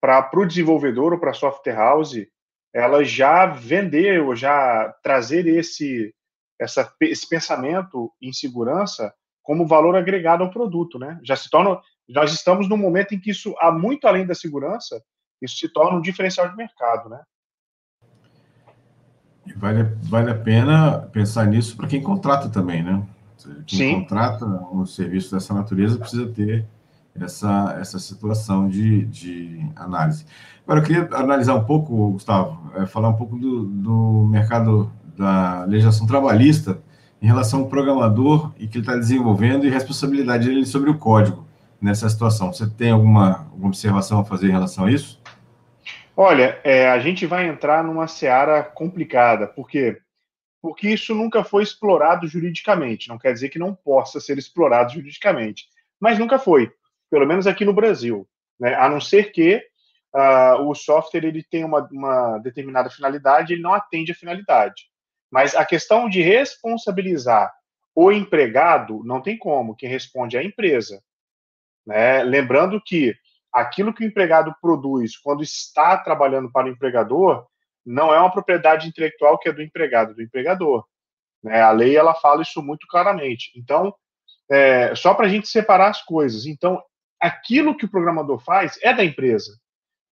[0.00, 2.26] para o desenvolvedor ou para a software house
[2.74, 6.14] ela já vender ou já trazer esse,
[6.60, 11.18] essa, esse pensamento em segurança como valor agregado ao produto, né?
[11.22, 15.02] Já se torna, nós estamos num momento em que isso, há muito além da segurança,
[15.40, 17.22] isso se torna um diferencial de mercado, né?
[19.46, 23.02] E vale, vale a pena pensar nisso para quem contrata também, né?
[23.66, 24.00] Quem Sim.
[24.00, 26.66] contrata um serviço dessa natureza precisa ter
[27.14, 30.24] essa, essa situação de, de análise.
[30.64, 35.64] Agora, eu queria analisar um pouco, Gustavo, é, falar um pouco do, do mercado da
[35.64, 36.78] legislação trabalhista
[37.22, 41.44] em relação ao programador e que ele está desenvolvendo e responsabilidade dele sobre o código
[41.80, 42.52] nessa situação.
[42.52, 45.18] Você tem alguma, alguma observação a fazer em relação a isso?
[46.16, 50.00] Olha, é, a gente vai entrar numa seara complicada, porque
[50.62, 53.08] porque isso nunca foi explorado juridicamente.
[53.08, 55.66] Não quer dizer que não possa ser explorado juridicamente,
[56.00, 56.72] mas nunca foi
[57.10, 58.74] pelo menos aqui no Brasil, né?
[58.74, 59.62] a não ser que
[60.14, 64.88] uh, o software ele tem uma, uma determinada finalidade, ele não atende a finalidade.
[65.30, 67.52] Mas a questão de responsabilizar
[67.94, 71.00] o empregado não tem como, quem responde é a empresa.
[71.86, 72.22] Né?
[72.24, 73.14] Lembrando que
[73.56, 77.46] aquilo que o empregado produz quando está trabalhando para o empregador
[77.84, 80.84] não é uma propriedade intelectual que é do empregado, do empregador.
[81.42, 81.62] Né?
[81.62, 83.52] A lei ela fala isso muito claramente.
[83.56, 83.94] Então,
[84.50, 86.44] é, só para a gente separar as coisas.
[86.44, 86.82] Então,
[87.18, 89.56] aquilo que o programador faz é da empresa.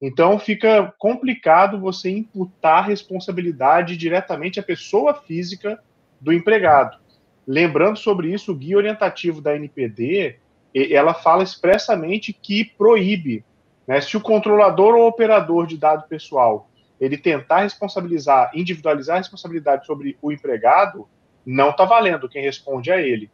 [0.01, 5.81] Então fica complicado você imputar responsabilidade diretamente à pessoa física
[6.19, 6.97] do empregado.
[7.45, 10.39] Lembrando sobre isso, o guia orientativo da NPD,
[10.73, 13.43] ela fala expressamente que proíbe,
[13.87, 19.85] né, se o controlador ou operador de dado pessoal ele tentar responsabilizar, individualizar a responsabilidade
[19.85, 21.07] sobre o empregado,
[21.45, 23.29] não está valendo, quem responde é ele.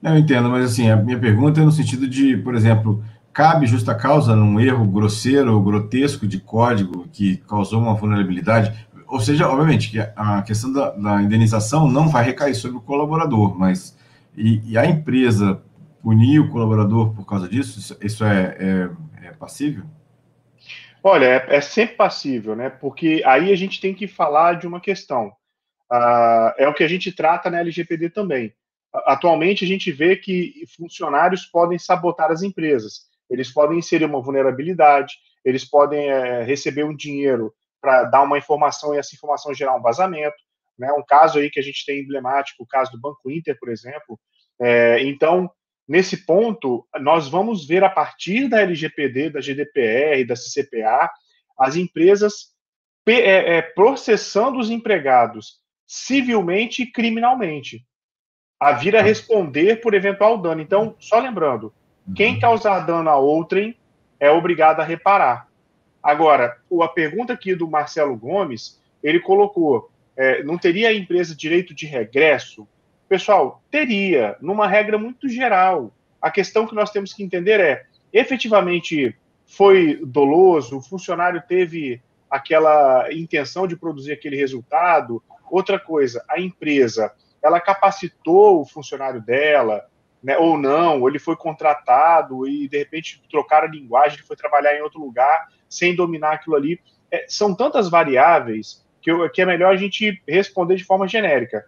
[0.00, 3.66] Não, eu entendo, mas assim, a minha pergunta é no sentido de, por exemplo, cabe
[3.66, 8.86] justa causa num erro grosseiro ou grotesco de código que causou uma vulnerabilidade?
[9.08, 13.56] Ou seja, obviamente, que a questão da, da indenização não vai recair sobre o colaborador,
[13.58, 13.96] mas
[14.36, 15.60] e, e, a empresa
[16.06, 19.84] punir o colaborador por causa disso, isso, é, é, é, passível?
[21.02, 22.70] Olha, é, é, sempre passível, né?
[22.70, 25.32] Porque aí a gente tem que falar de uma questão.
[25.90, 28.52] Uh, é o que a gente trata na LGPD também
[29.04, 33.06] atualmente a gente vê que funcionários podem sabotar as empresas.
[33.28, 35.14] Eles podem inserir uma vulnerabilidade,
[35.44, 39.82] eles podem é, receber um dinheiro para dar uma informação e essa informação gerar um
[39.82, 40.36] vazamento.
[40.78, 40.92] Né?
[40.92, 44.18] Um caso aí que a gente tem emblemático, o caso do Banco Inter, por exemplo.
[44.60, 45.50] É, então,
[45.88, 51.10] nesse ponto, nós vamos ver a partir da LGPD, da GDPR, da CCPA,
[51.58, 52.54] as empresas
[53.06, 57.86] é, é, processando os empregados civilmente e criminalmente
[58.58, 60.60] a vir a responder por eventual dano.
[60.60, 61.72] Então, só lembrando,
[62.14, 62.40] quem uhum.
[62.40, 63.76] causar dano a outrem
[64.18, 65.48] é obrigado a reparar.
[66.02, 71.74] Agora, a pergunta aqui do Marcelo Gomes, ele colocou, é, não teria a empresa direito
[71.74, 72.66] de regresso?
[73.08, 75.92] Pessoal, teria, numa regra muito geral.
[76.20, 79.16] A questão que nós temos que entender é, efetivamente
[79.46, 85.22] foi doloso, o funcionário teve aquela intenção de produzir aquele resultado.
[85.48, 89.86] Outra coisa, a empresa ela capacitou o funcionário dela,
[90.20, 94.34] né, ou não, ou ele foi contratado e de repente trocaram a linguagem, ele foi
[94.34, 96.80] trabalhar em outro lugar sem dominar aquilo ali.
[97.08, 101.66] É, são tantas variáveis que, eu, que é melhor a gente responder de forma genérica.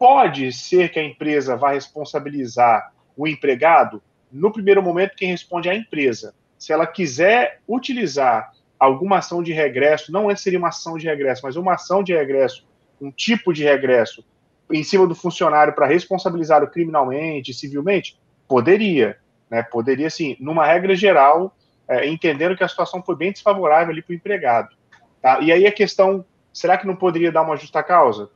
[0.00, 4.02] Pode ser que a empresa vá responsabilizar o empregado?
[4.32, 6.34] No primeiro momento, quem responde é a empresa.
[6.58, 11.54] Se ela quiser utilizar alguma ação de regresso, não seria uma ação de regresso, mas
[11.54, 12.66] uma ação de regresso,
[12.98, 14.24] um tipo de regresso
[14.72, 19.18] em cima do funcionário para responsabilizá-lo criminalmente, civilmente, poderia,
[19.50, 19.62] né?
[19.62, 21.54] Poderia sim, numa regra geral,
[21.86, 24.74] é, entendendo que a situação foi bem desfavorável ali para o empregado.
[25.20, 25.40] Tá?
[25.40, 28.30] E aí a questão, será que não poderia dar uma justa causa?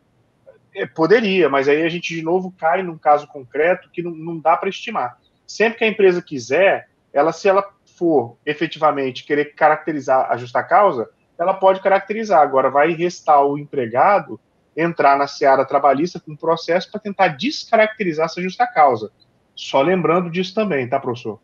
[0.75, 4.39] É, poderia, mas aí a gente de novo cai num caso concreto que não, não
[4.39, 5.19] dá para estimar.
[5.47, 7.65] Sempre que a empresa quiser, ela se ela
[7.97, 11.09] for efetivamente querer caracterizar a justa causa,
[11.39, 12.41] ela pode caracterizar.
[12.41, 14.41] Agora vai restar o empregado
[14.77, 19.11] entrar na seara trabalhista com um processo para tentar descaracterizar essa justa causa.
[19.55, 21.39] Só lembrando disso também, tá, professor?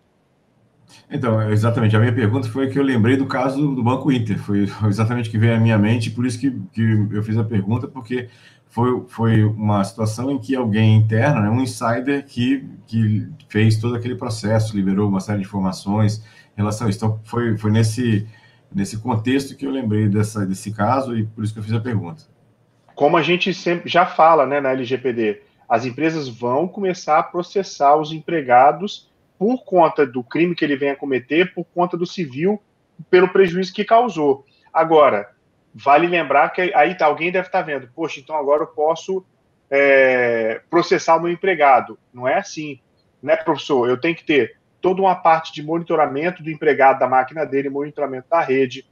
[1.08, 1.94] Então, exatamente.
[1.94, 4.36] A minha pergunta foi que eu lembrei do caso do Banco Inter.
[4.38, 7.44] Foi exatamente o que veio à minha mente, por isso que, que eu fiz a
[7.44, 8.28] pergunta, porque
[8.70, 13.96] foi, foi uma situação em que alguém interno, né, um insider, que, que fez todo
[13.96, 16.24] aquele processo, liberou uma série de informações
[16.56, 16.98] em relação a isso.
[16.98, 18.26] Então, foi, foi nesse,
[18.72, 21.80] nesse contexto que eu lembrei dessa, desse caso e por isso que eu fiz a
[21.80, 22.22] pergunta.
[22.94, 27.96] Como a gente sempre já fala né, na LGPD, as empresas vão começar a processar
[27.96, 32.60] os empregados por conta do crime que ele venha cometer, por conta do civil,
[33.10, 34.44] pelo prejuízo que causou.
[34.72, 35.30] Agora,
[35.74, 39.24] vale lembrar que aí tá, alguém deve estar tá vendo, poxa, então agora eu posso
[39.70, 41.98] é, processar o meu empregado.
[42.12, 42.80] Não é assim,
[43.22, 43.88] né, professor?
[43.88, 48.28] Eu tenho que ter toda uma parte de monitoramento do empregado da máquina dele, monitoramento
[48.28, 48.84] da rede.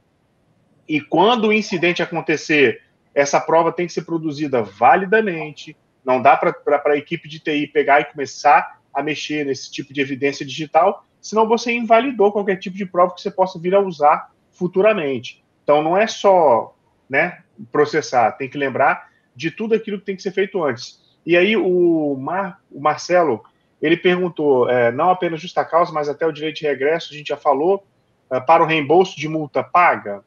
[0.87, 2.81] E quando o incidente acontecer,
[3.13, 5.75] essa prova tem que ser produzida validamente.
[6.05, 6.53] Não dá para
[6.85, 11.47] a equipe de TI pegar e começar a mexer nesse tipo de evidência digital, senão
[11.47, 15.43] você invalidou qualquer tipo de prova que você possa vir a usar futuramente.
[15.69, 16.75] Então, não é só
[17.07, 20.99] né, processar, tem que lembrar de tudo aquilo que tem que ser feito antes.
[21.23, 23.43] E aí, o, Mar, o Marcelo,
[23.79, 27.27] ele perguntou, é, não apenas justa causa, mas até o direito de regresso, a gente
[27.27, 27.85] já falou,
[28.31, 30.23] é, para o reembolso de multa paga,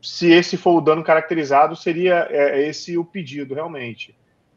[0.00, 4.16] se esse for o dano caracterizado, seria é, esse o pedido, realmente.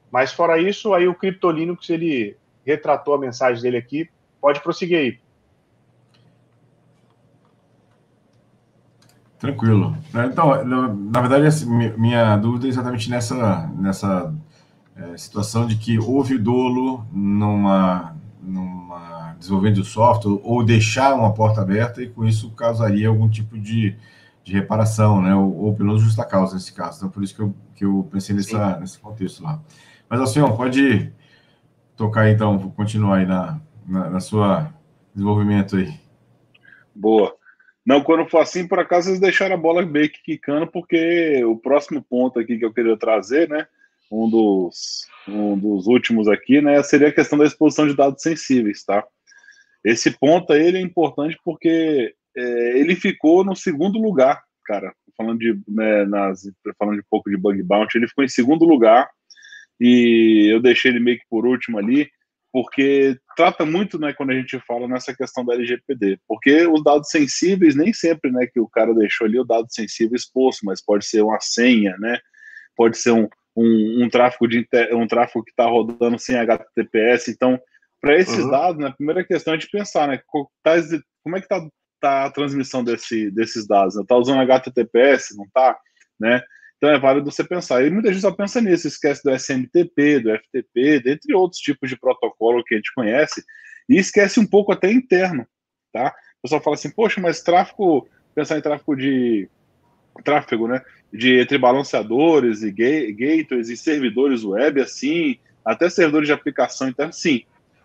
[0.10, 4.10] Mas fora isso, aí o Cryptolinux, ele retratou a mensagem dele aqui.
[4.40, 5.20] Pode prosseguir aí.
[9.41, 9.97] Tranquilo.
[10.32, 11.65] Então, na verdade, assim,
[11.97, 14.32] minha dúvida é exatamente nessa, nessa
[14.95, 21.60] é, situação de que houve dolo numa, numa desenvolvimento do software ou deixar uma porta
[21.60, 23.95] aberta e com isso causaria algum tipo de,
[24.43, 25.34] de reparação, né?
[25.34, 26.97] Ou, ou pelo menos justa causa nesse caso.
[26.97, 29.60] Então, por isso que eu, que eu pensei nessa, nesse contexto lá.
[30.08, 31.12] Mas, assim, ó, pode
[31.97, 34.71] tocar então, vou continuar aí na, na, na, sua
[35.15, 35.99] desenvolvimento aí.
[36.93, 37.31] Boa.
[37.86, 41.58] Não, quando for assim, por acaso vocês deixaram a bola meio que quicando, porque o
[41.58, 43.67] próximo ponto aqui que eu queria trazer, né,
[44.12, 48.84] um dos, um dos últimos aqui, né, seria a questão da exposição de dados sensíveis,
[48.84, 49.04] tá?
[49.84, 55.39] Esse ponto aí ele é importante porque é, ele ficou no segundo lugar, cara, falando
[55.39, 56.44] de, né, nas,
[56.78, 59.10] falando de um pouco de bug bounty, ele ficou em segundo lugar
[59.80, 62.08] e eu deixei ele meio que por último ali,
[62.52, 67.10] porque trata muito, né, quando a gente fala nessa questão da LGPD, porque os dados
[67.10, 71.06] sensíveis nem sempre, né, que o cara deixou ali o dado sensível exposto, mas pode
[71.06, 72.20] ser uma senha, né,
[72.76, 77.60] pode ser um, um, um tráfego de um tráfego que está rodando sem HTTPS, então
[78.02, 78.52] para esses uhum.
[78.52, 80.20] dados, né, a primeira questão é de pensar, né,
[80.64, 80.76] tá
[81.24, 81.66] como é que está
[82.02, 84.22] tá a transmissão desse, desses dados, está né?
[84.22, 85.78] usando HTTPS, não está,
[86.20, 86.42] né,
[86.82, 87.86] então é válido você pensar.
[87.86, 91.96] E muita gente só pensa nisso, esquece do SMTP, do FTP, dentre outros tipos de
[91.96, 93.44] protocolo que a gente conhece,
[93.88, 95.46] e esquece um pouco até interno,
[95.94, 96.12] tá?
[96.39, 99.48] O pessoal fala assim, poxa, mas tráfego, pensar em tráfego de
[100.26, 100.82] tráfego, né?
[101.13, 107.44] De entre balanceadores e gateways e servidores web, assim, até servidores de aplicação interna, sim,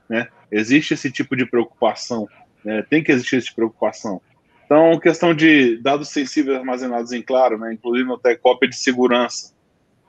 [0.08, 0.26] né?
[0.50, 2.26] Existe esse tipo de preocupação,
[2.64, 2.82] né?
[2.88, 4.22] tem que existir esse tipo preocupação.
[4.66, 9.54] Então, questão de dados sensíveis armazenados em claro, né, inclusive até cópia de segurança.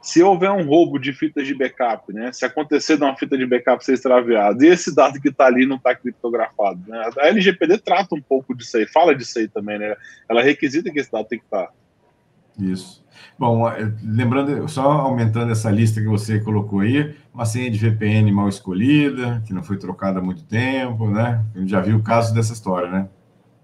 [0.02, 3.46] Se houver um roubo de fitas de backup, né, se acontecer de uma fita de
[3.46, 7.78] backup ser extraviada e esse dado que está ali não está criptografado, né, a LGPD
[7.78, 9.96] trata um pouco disso aí, fala disso aí também, né,
[10.28, 11.70] ela requisita que esse dado tem que estar.
[12.60, 13.06] Isso.
[13.38, 18.32] Bom, é, lembrando, só aumentando essa lista que você colocou aí, uma senha de VPN
[18.32, 21.46] mal escolhida, que não foi trocada há muito tempo, né?
[21.54, 23.08] A gente já viu o caso dessa história, né?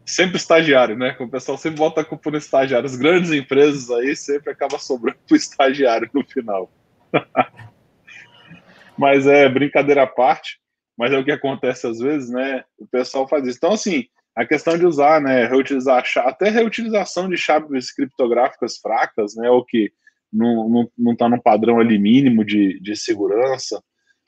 [0.05, 1.15] Sempre estagiário, né?
[1.19, 2.85] O pessoal sempre bota a culpa no estagiário.
[2.85, 6.71] As grandes empresas aí sempre acaba sobrando para o estagiário no final.
[8.97, 10.59] Mas é brincadeira à parte,
[10.95, 12.63] mas é o que acontece às vezes, né?
[12.77, 13.57] O pessoal faz isso.
[13.57, 19.49] Então, assim, a questão de usar, né, reutilizar até reutilização de chaves criptográficas fracas, né,
[19.49, 19.91] ou que
[20.31, 23.81] não, não, não tá no padrão ali mínimo de, de segurança,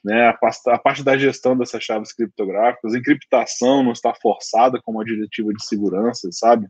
[0.06, 5.52] né, a, parte da gestão dessas chaves criptográficas, encriptação não está forçada como a diretiva
[5.52, 6.68] de segurança, sabe?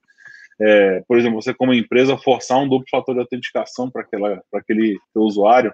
[0.62, 4.08] É, por exemplo, você como empresa forçar um duplo fator de autenticação para
[4.54, 5.74] aquele usuário,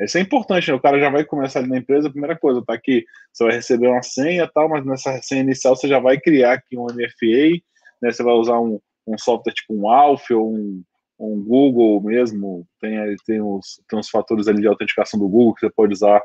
[0.00, 0.74] isso é importante, né?
[0.74, 3.54] O cara já vai começar ali na empresa, a primeira coisa, tá aqui, você vai
[3.54, 7.62] receber uma senha tal, mas nessa senha inicial você já vai criar aqui um MFA,
[8.02, 8.10] né?
[8.10, 10.82] Você vai usar um, um software tipo um Alpha ou um,
[11.20, 15.60] um Google mesmo, tem, tem, os, tem os fatores ali de autenticação do Google que
[15.60, 16.20] você pode usar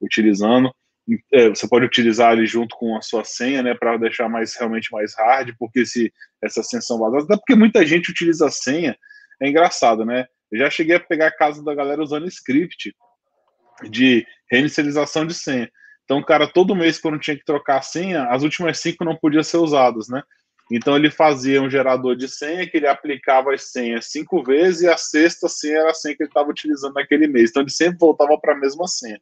[0.00, 0.70] utilizando.
[1.32, 4.90] É, você pode utilizar ali junto com a sua senha, né, para deixar mais realmente
[4.90, 8.96] mais hard, porque se essa senha são vazadas, até porque muita gente utiliza a senha,
[9.40, 10.26] é engraçado, né?
[10.50, 12.94] Eu já cheguei a pegar a casa da galera usando script
[13.90, 15.70] de reinicialização de senha.
[16.04, 19.42] Então, cara, todo mês, quando tinha que trocar a senha, as últimas cinco não podiam
[19.42, 20.22] ser usadas, né?
[20.70, 24.88] Então, ele fazia um gerador de senha que ele aplicava as senhas cinco vezes e
[24.88, 27.50] a sexta senha era a senha que ele estava utilizando naquele mês.
[27.50, 29.20] Então, ele sempre voltava para a mesma senha.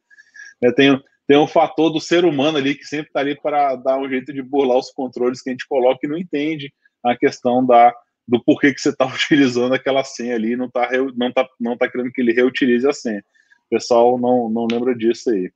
[0.61, 0.71] Né?
[0.71, 4.09] Tem, tem um fator do ser humano ali que sempre está ali para dar um
[4.09, 6.71] jeito de burlar os controles que a gente coloca e não entende
[7.03, 7.93] a questão da,
[8.27, 11.89] do porquê que você está utilizando aquela senha ali, não está não tá, não tá
[11.89, 13.23] querendo que ele reutilize a senha.
[13.67, 15.51] O pessoal não, não lembra disso aí.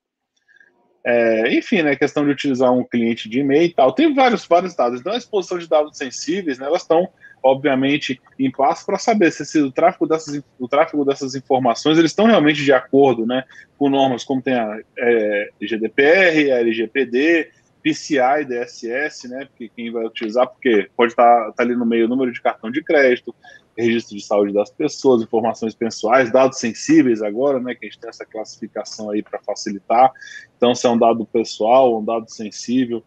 [1.06, 3.93] É, enfim, né, questão de utilizar um cliente de e-mail e tal.
[3.93, 5.00] Tem vários, vários dados.
[5.00, 7.08] Então, a exposição de dados sensíveis, né, elas estão,
[7.41, 12.12] obviamente, em passo para saber se, se, o, tráfego dessas, o tráfego dessas informações eles
[12.12, 13.43] estão realmente de acordo né,
[13.78, 17.50] com normas como tem a é, GDPR, a LGPD,
[17.82, 22.06] PCI, DSS, né, porque quem vai utilizar, porque pode estar tá, tá ali no meio
[22.06, 23.34] o número de cartão de crédito,
[23.80, 28.10] registro de saúde das pessoas, informações pessoais, dados sensíveis agora, né, que a gente tem
[28.10, 30.12] essa classificação aí para facilitar.
[30.58, 33.04] Então, se é um dado pessoal, um dado sensível.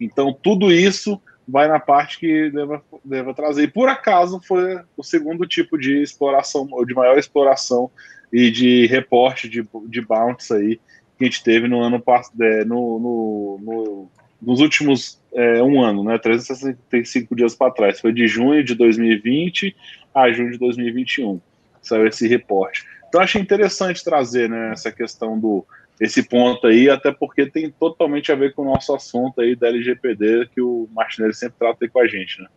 [0.00, 3.64] Então, tudo isso vai na parte que deva, deva trazer.
[3.64, 7.90] E por acaso foi o segundo tipo de exploração, ou de maior exploração
[8.32, 10.80] e de reporte de, de bounce aí
[11.16, 14.10] que a gente teve no ano passado, é, no, no, no,
[14.46, 18.00] nos últimos é, um ano, né, 365 dias para trás.
[18.00, 19.74] Foi de junho de 2020
[20.14, 21.40] a junho de 2021.
[21.82, 22.84] Saiu esse reporte.
[23.08, 25.64] Então achei interessante trazer né, essa questão do
[26.00, 29.68] esse ponto aí, até porque tem totalmente a ver com o nosso assunto aí da
[29.68, 32.48] LGPD que o Martinelli sempre trata aí com a gente, né?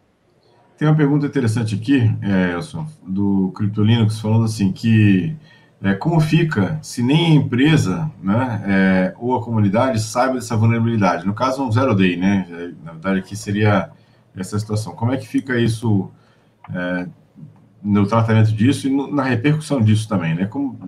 [0.77, 5.35] Tem uma pergunta interessante aqui, é, Elson, do CryptoLinux, falando assim que
[5.83, 11.25] é, como fica se nem a empresa né, é, ou a comunidade sabe dessa vulnerabilidade?
[11.25, 12.47] No caso, um zero day, né?
[12.49, 13.91] É, na verdade, aqui seria
[14.35, 14.93] essa situação.
[14.93, 16.09] Como é que fica isso
[16.73, 17.07] é,
[17.83, 20.47] no tratamento disso e no, na repercussão disso também, né?
[20.47, 20.79] Como,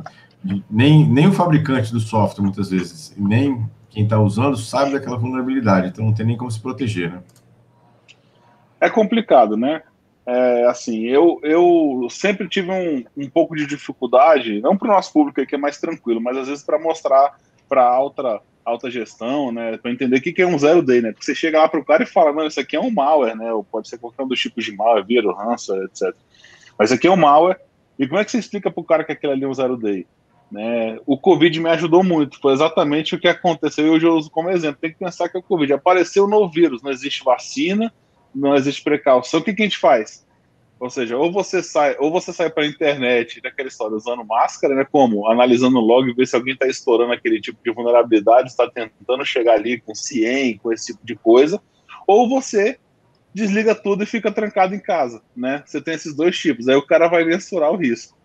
[0.70, 5.88] nem, nem o fabricante do software, muitas vezes, nem quem está usando sabe daquela vulnerabilidade,
[5.88, 7.20] então não tem nem como se proteger, né?
[8.82, 9.82] É complicado, né?
[10.32, 15.12] É, assim, eu, eu sempre tive um, um pouco de dificuldade, não para o nosso
[15.12, 17.36] público que é mais tranquilo, mas às vezes para mostrar
[17.68, 21.12] para alta, alta gestão, né, para entender o que, que é um zero day, né?
[21.12, 23.36] Porque você chega lá para o cara e fala, mano, isso aqui é um malware,
[23.36, 23.52] né?
[23.52, 26.16] Ou pode ser qualquer um dos tipos de malware, vírus, ransomware, etc.
[26.78, 27.60] Mas aqui é um malware.
[27.98, 29.78] E como é que você explica para o cara que aquilo ali é um zero
[29.78, 30.06] day?
[30.52, 31.00] Né?
[31.08, 34.52] O Covid me ajudou muito, foi exatamente o que aconteceu e hoje eu uso como
[34.52, 34.80] exemplo.
[34.80, 37.92] Tem que pensar que é o Covid apareceu um novo vírus, não existe vacina,
[38.34, 39.40] não existe precaução.
[39.40, 40.26] O que, que a gente faz?
[40.80, 44.74] Ou seja, ou você sai, ou você sai para a internet daquela história usando máscara,
[44.74, 44.86] né?
[44.90, 49.26] Como analisando o log, ver se alguém está estourando aquele tipo de vulnerabilidade, está tentando
[49.26, 51.62] chegar ali com CIEM, com esse tipo de coisa,
[52.08, 52.80] ou você
[53.34, 55.62] desliga tudo e fica trancado em casa, né?
[55.66, 56.68] Você tem esses dois tipos.
[56.70, 58.18] Aí o cara vai mensurar o risco.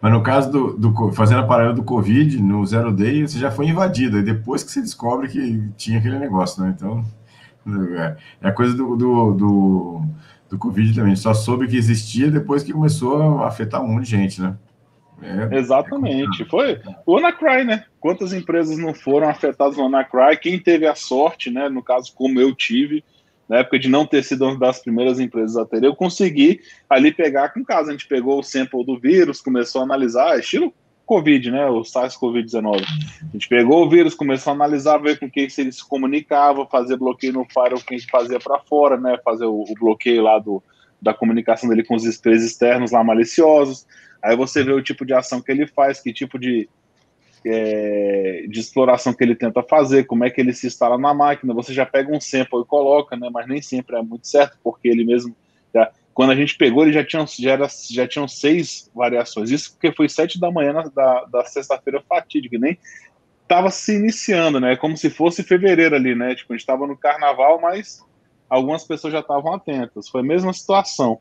[0.00, 3.50] Mas no caso do, do fazendo a parada do Covid, no Zero Day, você já
[3.50, 4.18] foi invadido.
[4.18, 6.74] E depois que você descobre que tinha aquele negócio, né?
[6.76, 7.02] Então,
[7.66, 10.02] é, é a coisa do, do, do,
[10.50, 11.16] do Covid também.
[11.16, 14.56] Só soube que existia depois que começou a afetar um monte de gente, né?
[15.22, 16.42] É, Exatamente.
[16.42, 17.84] É foi o Anacry, né?
[18.00, 20.36] Quantas empresas não foram afetadas no Anacry?
[20.36, 21.68] Quem teve a sorte, né?
[21.68, 23.04] No caso, como eu tive,
[23.48, 26.60] na época de não ter sido uma das primeiras empresas a ter, eu consegui
[26.90, 27.90] ali pegar com casa.
[27.90, 30.74] A gente pegou o sample do vírus, começou a analisar, estilo
[31.06, 31.66] Covid, né?
[31.66, 32.82] O SARS-CoV-19.
[33.22, 36.96] A gente pegou o vírus, começou a analisar, ver com quem ele se comunicava, fazer
[36.96, 39.18] bloqueio no firewall que a gente fazia para fora, né?
[39.24, 40.62] Fazer o, o, bloqueio lá do,
[41.00, 43.86] da comunicação dele com os sprays externos lá maliciosos.
[44.22, 46.68] Aí você vê o tipo de ação que ele faz, que tipo de,
[47.44, 51.52] é, de exploração que ele tenta fazer, como é que ele se instala na máquina.
[51.54, 53.28] Você já pega um sample e coloca, né?
[53.32, 55.34] Mas nem sempre é muito certo, porque ele mesmo.
[56.14, 59.50] Quando a gente pegou, ele já tinha já, era, já tinham seis variações.
[59.50, 62.78] Isso porque foi sete da manhã na, da, da sexta-feira fatídica, nem
[63.42, 64.76] estava se iniciando, né?
[64.76, 66.34] Como se fosse fevereiro ali, né?
[66.34, 68.02] Tipo, a gente estava no carnaval, mas
[68.48, 70.08] algumas pessoas já estavam atentas.
[70.08, 71.18] Foi a mesma situação.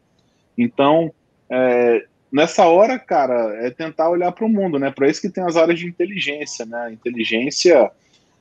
[0.57, 1.13] Então,
[1.49, 4.91] é, nessa hora, cara, é tentar olhar para o mundo, né?
[4.91, 6.77] Para isso que tem as áreas de inteligência, né?
[6.83, 7.91] A inteligência,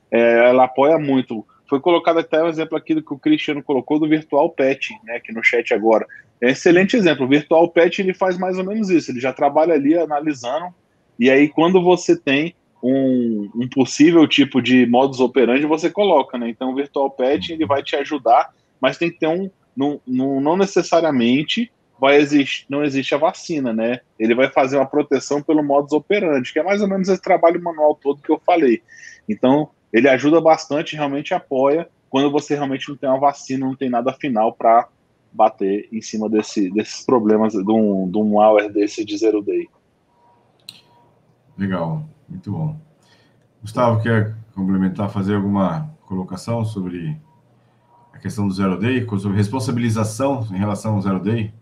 [0.09, 1.45] é, ela apoia muito.
[1.71, 5.15] Foi colocado até um exemplo aqui do que o Cristiano colocou do Virtual Pet, né?
[5.15, 6.05] Aqui no chat agora.
[6.41, 7.25] É um excelente exemplo.
[7.25, 9.09] O Virtual Pet ele faz mais ou menos isso.
[9.09, 10.65] Ele já trabalha ali analisando.
[11.17, 12.53] E aí, quando você tem
[12.83, 16.49] um, um possível tipo de modus operandi, você coloca, né?
[16.49, 19.49] Então, o Virtual Pet ele vai te ajudar, mas tem que ter um.
[19.73, 24.01] Não, não, necessariamente vai existir, não existe a vacina, né?
[24.19, 27.63] Ele vai fazer uma proteção pelo modus operandi, que é mais ou menos esse trabalho
[27.63, 28.81] manual todo que eu falei.
[29.29, 33.89] Então, ele ajuda bastante, realmente apoia quando você realmente não tem uma vacina, não tem
[33.89, 34.89] nada final para
[35.31, 39.69] bater em cima desse, desses problemas de um, de um malware desse de zero day.
[41.57, 42.75] Legal, muito bom.
[43.61, 47.17] Gustavo, quer complementar, fazer alguma colocação sobre
[48.11, 51.53] a questão do zero day, sobre responsabilização em relação ao zero day?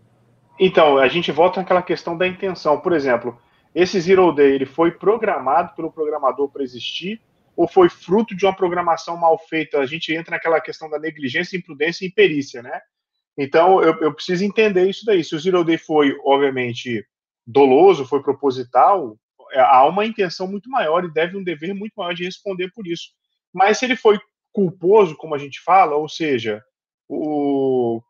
[0.59, 2.79] Então, a gente volta naquela questão da intenção.
[2.79, 3.37] Por exemplo,
[3.73, 7.21] esse Zero Day ele foi programado pelo programador para existir
[7.55, 9.79] ou foi fruto de uma programação mal feita?
[9.79, 12.79] A gente entra naquela questão da negligência, imprudência e imperícia, né?
[13.37, 15.23] Então, eu, eu preciso entender isso daí.
[15.23, 17.05] Se o Zero Day foi, obviamente,
[17.45, 19.17] doloso, foi proposital,
[19.51, 22.85] é, há uma intenção muito maior e deve um dever muito maior de responder por
[22.85, 23.09] isso.
[23.53, 24.19] Mas se ele foi
[24.51, 26.63] culposo, como a gente fala, ou seja,
[27.07, 28.01] o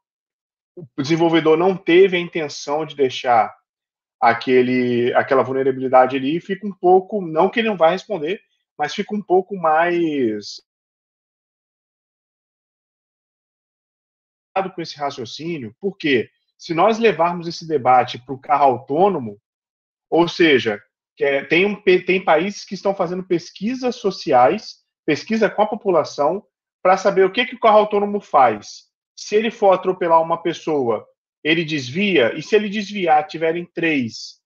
[0.80, 3.54] o desenvolvedor não teve a intenção de deixar
[4.20, 8.42] aquele, aquela vulnerabilidade ali, fica um pouco, não que ele não vai responder,
[8.80, 10.62] mas fica um pouco mais
[14.74, 19.42] com esse raciocínio, porque se nós levarmos esse debate para o carro autônomo,
[20.10, 20.84] ou seja,
[21.18, 26.46] é, tem, um, tem países que estão fazendo pesquisas sociais, pesquisa com a população,
[26.82, 31.06] para saber o que, que o carro autônomo faz se ele for atropelar uma pessoa,
[31.44, 34.42] ele desvia, e se ele desviar, tiverem três,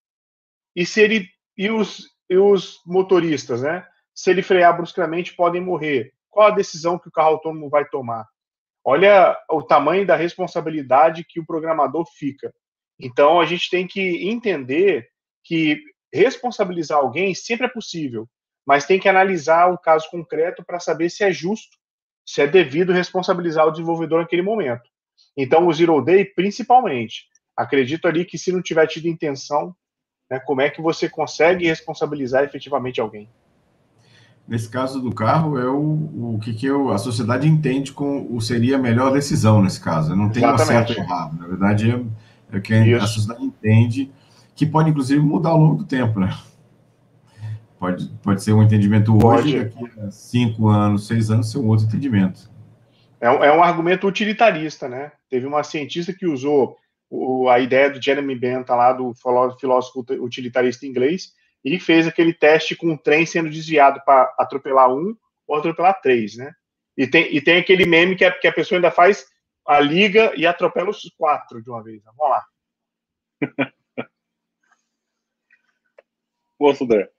[0.75, 3.87] e se ele e os, e os motoristas, né?
[4.13, 6.13] Se ele frear bruscamente, podem morrer.
[6.29, 8.25] Qual a decisão que o carro autônomo vai tomar?
[8.83, 12.53] Olha o tamanho da responsabilidade que o programador fica.
[12.99, 15.07] Então a gente tem que entender
[15.43, 15.81] que
[16.13, 18.27] responsabilizar alguém sempre é possível,
[18.65, 21.77] mas tem que analisar o caso concreto para saber se é justo
[22.25, 24.89] se é devido responsabilizar o desenvolvedor naquele momento.
[25.35, 29.75] Então, o Zero Day, principalmente, acredito ali que se não tiver tido intenção,
[30.29, 33.29] né, como é que você consegue responsabilizar efetivamente alguém?
[34.47, 38.75] Nesse caso do carro, é o, o que, que eu, a sociedade entende como seria
[38.75, 40.15] a melhor decisão nesse caso.
[40.15, 40.63] Não tem Exatamente.
[40.63, 41.39] um certo ou errado.
[41.39, 43.03] Na verdade, é, é que Isso.
[43.03, 44.11] a sociedade entende
[44.53, 46.37] que pode, inclusive, mudar ao longo do tempo, né?
[47.79, 51.85] Pode, pode ser um entendimento hoje, daqui a cinco anos, seis anos, ser um outro
[51.85, 52.49] entendimento.
[53.19, 55.11] É um, é um argumento utilitarista, né?
[55.29, 56.75] Teve uma cientista que usou
[57.09, 59.13] o, a ideia do Jeremy Bentham lá, do
[59.59, 61.31] filósofo utilitarista inglês,
[61.63, 65.15] e fez aquele teste com um trem sendo desviado para atropelar um
[65.47, 66.53] ou atropelar três, né?
[66.97, 69.25] E tem, e tem aquele meme que a, que a pessoa ainda faz
[69.65, 72.03] a liga e atropela os quatro de uma vez.
[72.03, 72.45] Vamos lá.
[76.57, 77.09] Pô, Sudé,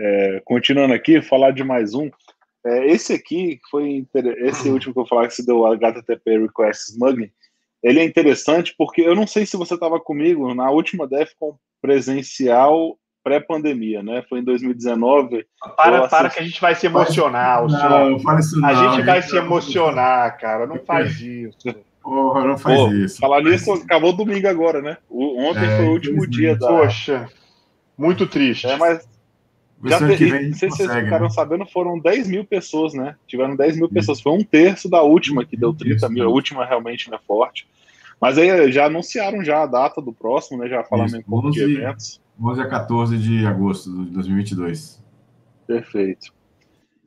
[0.00, 2.10] é, continuando aqui, falar de mais um.
[2.64, 4.06] É, esse aqui foi
[4.38, 7.32] esse último que eu falar que se deu HTTP Request Smuggling.
[7.82, 12.99] Ele é interessante porque eu não sei se você estava comigo na última DEFCON presencial
[13.22, 14.22] pré-pandemia, né?
[14.28, 15.46] Foi em 2019.
[15.76, 17.66] Para, para que a gente vai se emocionar.
[17.66, 18.68] Não, não faz isso não.
[18.68, 20.66] A gente vai se emocionar, cara.
[20.66, 21.74] Não faz isso.
[22.02, 23.18] Porra, não faz Pô, isso.
[23.18, 24.96] Falar nisso, acabou domingo agora, né?
[25.08, 26.66] O, ontem é, foi o último dia da.
[26.66, 27.28] Poxa,
[27.96, 28.66] muito triste.
[28.66, 29.06] É, mas
[29.84, 31.30] já te, que vem, não sei se vocês ficaram né?
[31.30, 33.16] sabendo, foram 10 mil pessoas, né?
[33.26, 34.20] Tiveram 10 mil pessoas.
[34.20, 36.24] Foi um terço da última, que deu 30 mil.
[36.24, 37.66] A última realmente não é forte.
[38.20, 40.68] Mas aí já anunciaram já a data do próximo, né?
[40.68, 42.20] Já falamos em pouco de eventos.
[42.42, 45.02] 11 a 14 de agosto de 2022.
[45.66, 46.32] Perfeito.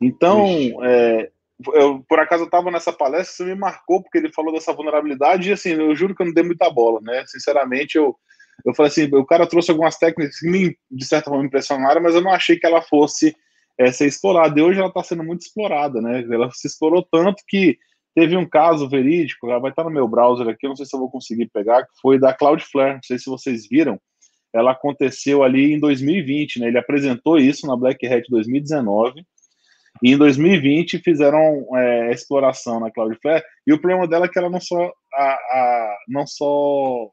[0.00, 0.46] Então,
[0.82, 1.30] é,
[1.72, 5.48] eu, por acaso eu estava nessa palestra, você me marcou porque ele falou dessa vulnerabilidade
[5.48, 7.24] e assim, eu juro que eu não dei muita bola, né?
[7.26, 8.16] Sinceramente, eu
[8.64, 12.14] eu falei assim, o cara trouxe algumas técnicas que me, de certa forma, impressionaram, mas
[12.14, 13.34] eu não achei que ela fosse
[13.78, 14.58] é, ser explorada.
[14.58, 16.24] E hoje ela está sendo muito explorada, né?
[16.30, 17.78] Ela se explorou tanto que
[18.14, 21.10] teve um caso verídico, vai estar no meu browser aqui, não sei se eu vou
[21.10, 24.00] conseguir pegar, que foi da Cloudflare, não sei se vocês viram,
[24.54, 26.68] ela aconteceu ali em 2020, né?
[26.68, 29.24] Ele apresentou isso na Black Hat 2019,
[30.02, 34.50] e em 2020 fizeram é, exploração na Cloudflare, e o problema dela é que ela
[34.50, 37.10] não só, a, a, não só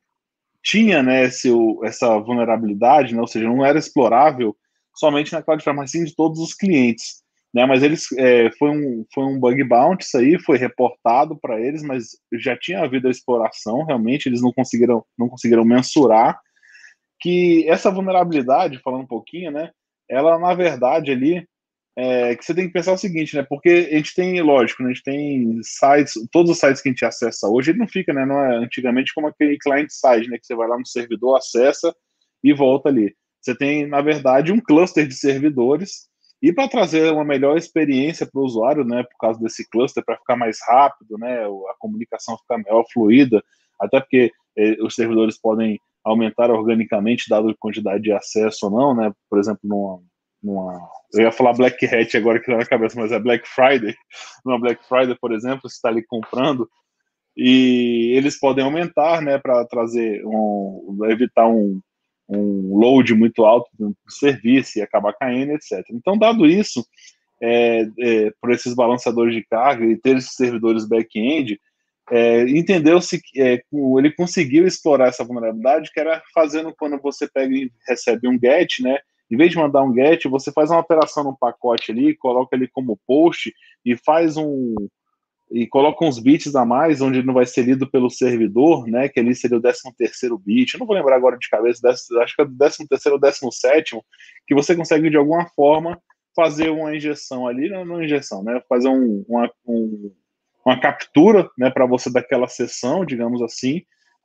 [0.64, 1.50] tinha né, esse,
[1.84, 4.56] essa vulnerabilidade, né, ou seja, não era explorável
[4.96, 7.24] somente na Cloudflare, mas sim de todos os clientes.
[7.54, 7.66] né?
[7.66, 11.82] Mas eles é, foi, um, foi um bug bounty, isso aí foi reportado para eles,
[11.82, 16.40] mas já tinha havido a exploração, realmente eles não conseguiram, não conseguiram mensurar
[17.22, 19.72] que essa vulnerabilidade, falando um pouquinho, né?
[20.10, 21.48] Ela na verdade ali
[21.98, 23.46] é, que você tem que pensar o seguinte, né?
[23.48, 26.92] Porque a gente tem, lógico, né, a gente tem sites, todos os sites que a
[26.92, 28.26] gente acessa hoje, ele não fica, né?
[28.26, 30.38] Não é antigamente como aquele client side, né?
[30.38, 31.94] Que você vai lá no servidor, acessa
[32.44, 33.14] e volta ali.
[33.42, 36.10] Você tem, na verdade, um cluster de servidores
[36.42, 40.18] e para trazer uma melhor experiência para o usuário, né, por causa desse cluster, para
[40.18, 43.44] ficar mais rápido, né, a comunicação ficar melhor fluida,
[43.80, 48.96] até porque eh, os servidores podem aumentar organicamente, dado a quantidade de acesso ou não,
[48.96, 50.00] né, por exemplo, numa,
[50.42, 53.96] numa eu ia falar Black Hat agora que tá na cabeça, mas é Black Friday,
[54.46, 56.70] numa Black Friday, por exemplo, você está ali comprando,
[57.36, 61.80] e eles podem aumentar, né, para trazer, um, evitar um,
[62.28, 65.84] um load muito alto do serviço e acabar caindo, etc.
[65.92, 66.86] Então, dado isso,
[67.42, 71.60] é, é, por esses balanceadores de carga e ter esses servidores back-end,
[72.10, 77.72] é, entendeu-se é, ele conseguiu explorar essa vulnerabilidade, que era fazendo quando você pega e
[77.88, 78.98] recebe um GET, né?
[79.30, 82.68] Em vez de mandar um GET, você faz uma operação no pacote ali, coloca ele
[82.68, 83.54] como post
[83.86, 84.76] e faz um,
[85.52, 89.10] e coloca uns bits a mais, onde não vai ser lido pelo servidor, né?
[89.10, 90.74] Que ali seria o 13 terceiro bit.
[90.74, 94.00] Eu não vou lembrar agora de cabeça, acho que é o 13 terceiro ou 17
[94.48, 96.02] que você consegue de alguma forma
[96.34, 98.62] fazer uma injeção ali, não, não injeção, né?
[98.70, 100.12] Fazer um, uma, um,
[100.66, 101.70] uma captura, né?
[101.70, 103.82] Para você daquela sessão, digamos assim,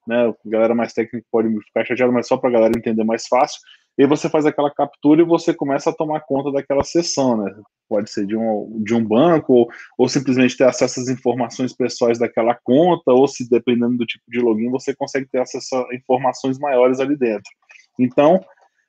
[0.07, 0.29] né?
[0.29, 3.61] A galera mais técnica pode ficar chateada, mas só para a galera entender mais fácil.
[3.99, 7.55] E você faz aquela captura e você começa a tomar conta daquela sessão, né?
[7.89, 12.19] Pode ser de um, de um banco, ou, ou simplesmente ter acesso às informações pessoais
[12.19, 16.59] daquela conta, ou se dependendo do tipo de login, você consegue ter acesso a informações
[16.59, 17.51] maiores ali dentro.
[17.99, 18.45] Então,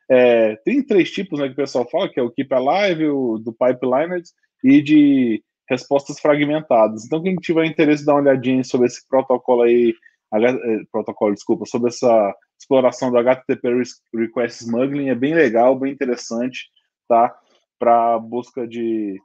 [0.09, 3.37] é, tem três tipos né, que o pessoal fala, que é o Keep Alive, o
[3.37, 4.21] do Pipeline
[4.63, 7.05] e de respostas fragmentadas.
[7.05, 9.93] Então, quem tiver interesse, dá uma olhadinha sobre esse protocolo aí,
[10.33, 16.69] eh, protocolo, desculpa, sobre essa exploração do HTTP Request Smuggling é bem legal, bem interessante,
[17.07, 17.35] tá?
[17.79, 19.19] Para busca de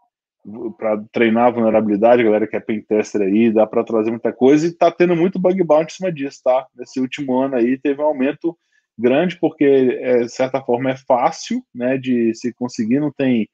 [0.76, 4.72] para treinar a vulnerabilidade, galera que é pentester aí, dá para trazer muita coisa e
[4.72, 6.66] tá tendo muito bug bounty em cima disso, tá?
[6.74, 8.58] Nesse último ano aí teve um aumento
[8.98, 9.64] grande porque
[10.00, 13.48] é, de certa forma é fácil, né, de se conseguir, não tem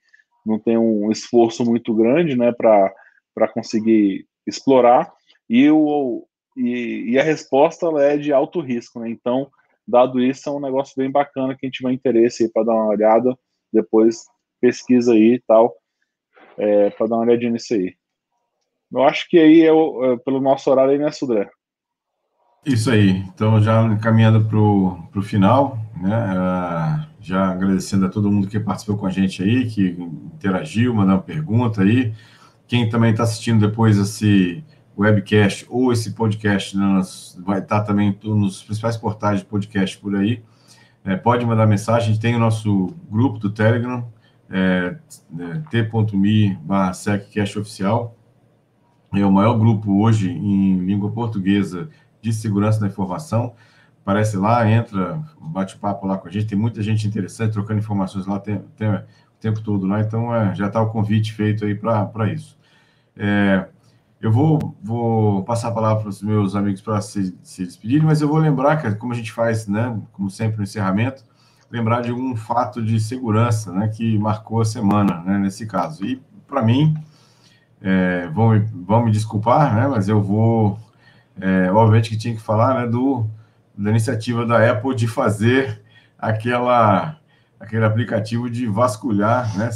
[0.49, 5.13] não tem um esforço muito grande, né, para conseguir explorar
[5.49, 6.25] e o
[6.57, 9.09] e, e a resposta é de alto risco, né?
[9.09, 9.49] Então
[9.89, 11.57] Dado isso, é um negócio bem bacana.
[11.59, 13.35] Quem tiver interesse para dar uma olhada,
[13.73, 14.27] depois
[14.61, 15.75] pesquisa aí e tal,
[16.59, 17.95] é, para dar uma olhadinha nisso aí.
[18.93, 21.49] Eu acho que aí é, é pelo nosso horário aí, né, Sudré?
[22.67, 23.17] Isso aí.
[23.35, 27.08] Então, já caminhando para o final, né?
[27.21, 29.97] Já agradecendo a todo mundo que participou com a gente aí, que
[30.35, 32.13] interagiu, mandando pergunta aí.
[32.67, 34.63] Quem também está assistindo depois esse
[34.97, 37.03] webcast ou esse podcast né,
[37.39, 40.43] vai estar também nos principais portais de podcast por aí.
[41.05, 44.07] É, pode mandar mensagem, tem o nosso grupo do Telegram,
[44.51, 44.97] é,
[45.39, 46.59] é, t.me
[47.59, 48.17] oficial.
[49.15, 51.89] É o maior grupo hoje em língua portuguesa
[52.21, 53.55] de segurança da informação.
[54.09, 56.47] Aparece lá, entra, bate papo lá com a gente.
[56.47, 59.03] Tem muita gente interessante trocando informações lá tem, tem, o
[59.39, 60.01] tempo todo lá.
[60.01, 62.57] Então, é, já está o convite feito aí para isso.
[63.15, 63.69] É,
[64.19, 68.23] eu vou, vou passar a palavra para os meus amigos para se, se despedirem, mas
[68.23, 71.23] eu vou lembrar, que como a gente faz, né, como sempre no encerramento,
[71.71, 76.03] lembrar de um fato de segurança né, que marcou a semana, né, nesse caso.
[76.07, 76.97] E, para mim,
[77.83, 80.79] é, vão, vão me desculpar, né, mas eu vou,
[81.39, 83.29] é, obviamente que tinha que falar né, do,
[83.79, 85.81] da iniciativa da Apple de fazer
[86.19, 87.17] aquela,
[87.61, 89.71] aquele aplicativo de vasculhar, né,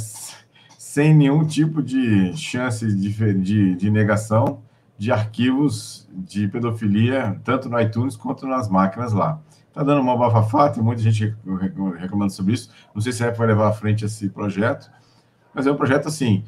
[0.77, 4.61] sem nenhum tipo de chance de, de, de negação
[4.97, 9.39] de arquivos de pedofilia, tanto no iTunes quanto nas máquinas lá.
[9.73, 11.35] Tá dando uma bafafá, tem muita gente
[11.97, 12.69] reclamando sobre isso.
[12.93, 14.91] Não sei se a Apple vai levar à frente esse projeto,
[15.53, 16.43] mas é um projeto assim.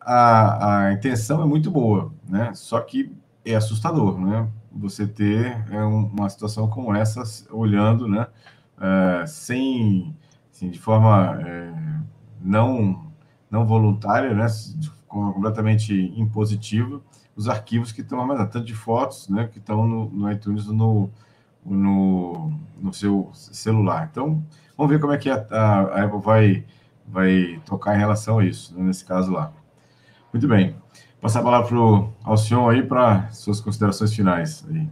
[0.00, 2.52] A, a intenção é muito boa, né?
[2.54, 3.10] Só que
[3.44, 4.46] é assustador, né?
[4.72, 8.26] Você ter é, uma situação como essa, olhando, né?
[8.80, 10.14] É, sem,
[10.52, 11.72] assim, de forma é,
[12.40, 13.08] não
[13.50, 14.46] não voluntária, né,
[15.06, 17.00] completamente impositiva,
[17.34, 21.08] os arquivos que estão armazenados, tanto de fotos, né, que estão no, no iTunes no,
[21.64, 24.08] no, no seu celular.
[24.10, 24.44] Então,
[24.76, 26.64] vamos ver como é que a, a, Apple vai,
[27.06, 29.52] vai tocar em relação a isso, né, nesse caso lá.
[30.32, 30.76] Muito bem.
[31.20, 34.64] Passar a palavra para o Alcion aí para suas considerações finais.
[34.70, 34.86] Aí.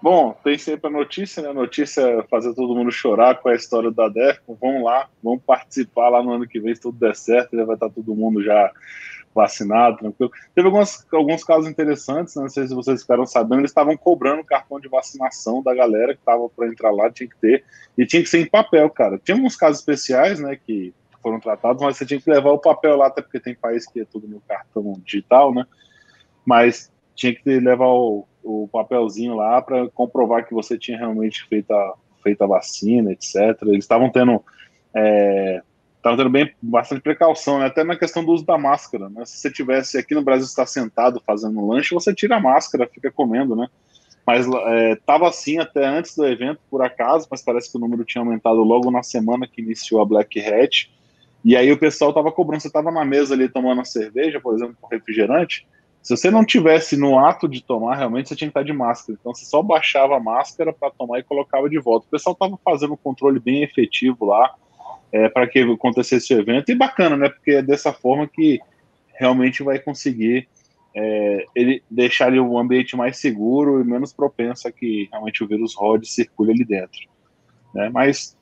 [0.00, 1.50] Bom, tem sempre a notícia, né?
[1.50, 4.56] A notícia é fazer todo mundo chorar com a história da DEFCON.
[4.60, 7.74] Vamos lá, vamos participar lá no ano que vem, se tudo der certo, já vai
[7.74, 8.70] estar todo mundo já
[9.34, 10.32] vacinado, tranquilo.
[10.54, 12.42] Teve alguns, alguns casos interessantes, né?
[12.42, 16.20] não sei se vocês ficaram sabendo, eles estavam cobrando cartão de vacinação da galera que
[16.20, 17.64] estava para entrar lá, tinha que ter,
[17.96, 19.18] e tinha que ser em papel, cara.
[19.18, 20.92] Tinha alguns casos especiais, né, que
[21.28, 24.00] foram tratados, mas você tinha que levar o papel lá, até porque tem país que
[24.00, 25.66] é tudo no cartão digital, né?
[26.44, 31.70] Mas tinha que levar o, o papelzinho lá para comprovar que você tinha realmente feito
[31.70, 33.34] a, feito a vacina, etc.
[33.62, 34.42] Eles estavam tendo
[34.94, 35.60] é,
[35.96, 37.66] estavam tendo bem bastante precaução, né?
[37.66, 39.10] até na questão do uso da máscara.
[39.10, 39.24] Né?
[39.26, 42.88] Se você tivesse aqui no Brasil está sentado fazendo um lanche, você tira a máscara,
[42.88, 43.68] fica comendo, né?
[44.26, 44.46] Mas
[44.92, 48.20] estava é, assim até antes do evento, por acaso, mas parece que o número tinha
[48.20, 50.90] aumentado logo na semana que iniciou a Black Hat.
[51.44, 54.54] E aí o pessoal estava cobrando, você estava na mesa ali tomando a cerveja, por
[54.54, 55.66] exemplo, com refrigerante.
[56.02, 59.18] Se você não tivesse no ato de tomar, realmente você tinha que estar de máscara.
[59.20, 62.06] Então você só baixava a máscara para tomar e colocava de volta.
[62.06, 64.54] O pessoal estava fazendo um controle bem efetivo lá
[65.12, 66.70] é, para que acontecesse o evento.
[66.70, 67.28] E bacana, né?
[67.28, 68.60] Porque é dessa forma que
[69.18, 70.48] realmente vai conseguir
[70.94, 75.46] é, ele deixar ali o ambiente mais seguro e menos propenso a que realmente o
[75.46, 77.00] vírus rode e circule ali dentro.
[77.74, 77.90] Né?
[77.92, 78.37] Mas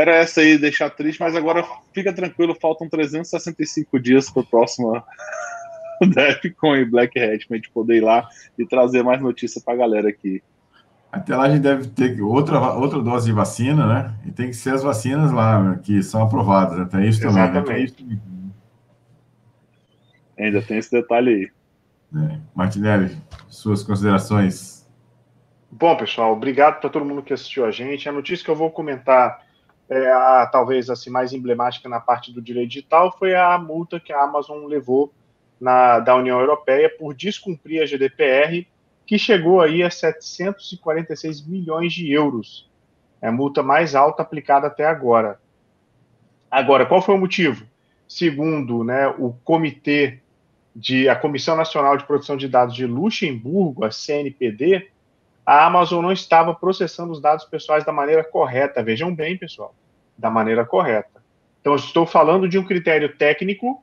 [0.00, 5.02] era essa aí, deixar triste, mas agora fica tranquilo, faltam 365 dias para o próximo
[6.14, 8.28] DEFCON e Black Hat, para a gente poder ir lá
[8.58, 10.42] e trazer mais notícia para a galera aqui.
[11.12, 14.14] Até lá a gente deve ter outra, outra dose de vacina, né?
[14.24, 16.78] E tem que ser as vacinas lá que são aprovadas.
[16.78, 17.36] Até isso também.
[17.36, 17.50] Né?
[17.50, 18.04] Exatamente.
[18.04, 18.18] Né?
[20.38, 21.50] Ainda tem esse detalhe aí.
[22.22, 22.38] É.
[22.54, 23.16] Martinelli,
[23.48, 24.88] suas considerações.
[25.70, 28.08] Bom, pessoal, obrigado para todo mundo que assistiu a gente.
[28.08, 29.44] A notícia que eu vou comentar,
[29.90, 34.12] é a, talvez assim, mais emblemática na parte do direito digital, foi a multa que
[34.12, 35.12] a Amazon levou
[35.60, 38.66] na, da União Europeia por descumprir a GDPR
[39.04, 42.70] que chegou aí a 746 milhões de euros.
[43.20, 45.40] É a multa mais alta aplicada até agora.
[46.48, 47.66] Agora, qual foi o motivo?
[48.06, 50.20] Segundo né, o comitê
[50.74, 54.88] de a Comissão Nacional de Proteção de Dados de Luxemburgo, a CNPD,
[55.44, 58.82] a Amazon não estava processando os dados pessoais da maneira correta.
[58.82, 59.74] Vejam bem, pessoal,
[60.16, 61.20] da maneira correta.
[61.60, 63.82] Então, estou falando de um critério técnico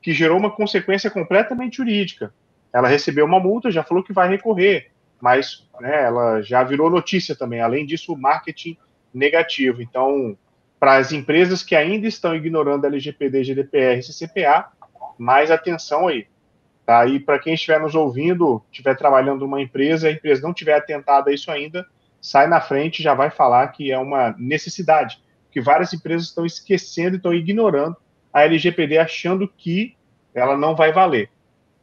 [0.00, 2.32] que gerou uma consequência completamente jurídica.
[2.72, 4.90] Ela recebeu uma multa, já falou que vai recorrer,
[5.20, 7.60] mas né, ela já virou notícia também.
[7.60, 8.76] Além disso, o marketing
[9.12, 9.82] negativo.
[9.82, 10.36] Então,
[10.78, 14.70] para as empresas que ainda estão ignorando a LGPD, GDPR e CCPA,
[15.18, 16.26] mais atenção aí.
[16.88, 17.04] Tá?
[17.04, 21.28] E para quem estiver nos ouvindo, estiver trabalhando numa empresa, a empresa não tiver atentada
[21.28, 21.86] a isso ainda,
[22.18, 25.22] sai na frente e já vai falar que é uma necessidade.
[25.50, 27.94] Que várias empresas estão esquecendo e estão ignorando
[28.32, 29.96] a LGPD, achando que
[30.32, 31.28] ela não vai valer.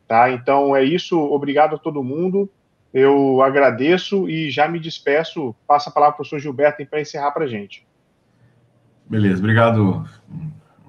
[0.07, 0.31] Tá?
[0.31, 2.49] Então é isso, obrigado a todo mundo.
[2.91, 5.55] Eu agradeço e já me despeço.
[5.67, 7.85] Passa a palavra para o professor Gilberto para encerrar para a gente.
[9.07, 10.03] Beleza, obrigado,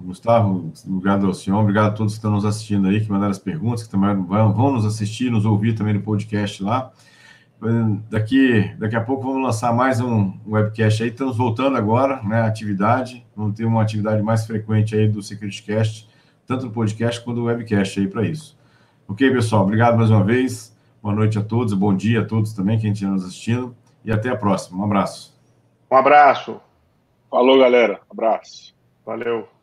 [0.05, 0.73] Gustavo.
[0.87, 3.83] Obrigado ao senhor, obrigado a todos que estão nos assistindo aí, que mandaram as perguntas,
[3.83, 6.93] que também vão, vão nos assistir, nos ouvir também no podcast lá.
[8.11, 11.09] Daqui, daqui a pouco vamos lançar mais um webcast aí.
[11.09, 12.43] Estamos voltando agora, né?
[12.43, 13.27] Atividade.
[13.35, 16.09] Vamos ter uma atividade mais frequente aí do SecurityCast,
[16.47, 18.57] tanto no podcast quanto no webcast aí para isso.
[19.09, 19.63] Ok, pessoal?
[19.63, 20.77] Obrigado mais uma vez.
[21.03, 23.75] Boa noite a todos, bom dia a todos também, quem estiver nos assistindo.
[24.05, 24.79] E até a próxima.
[24.79, 25.35] Um abraço.
[25.91, 26.61] Um abraço.
[27.31, 28.01] Falou, galera.
[28.11, 28.75] Abraço.
[29.05, 29.56] Valeu.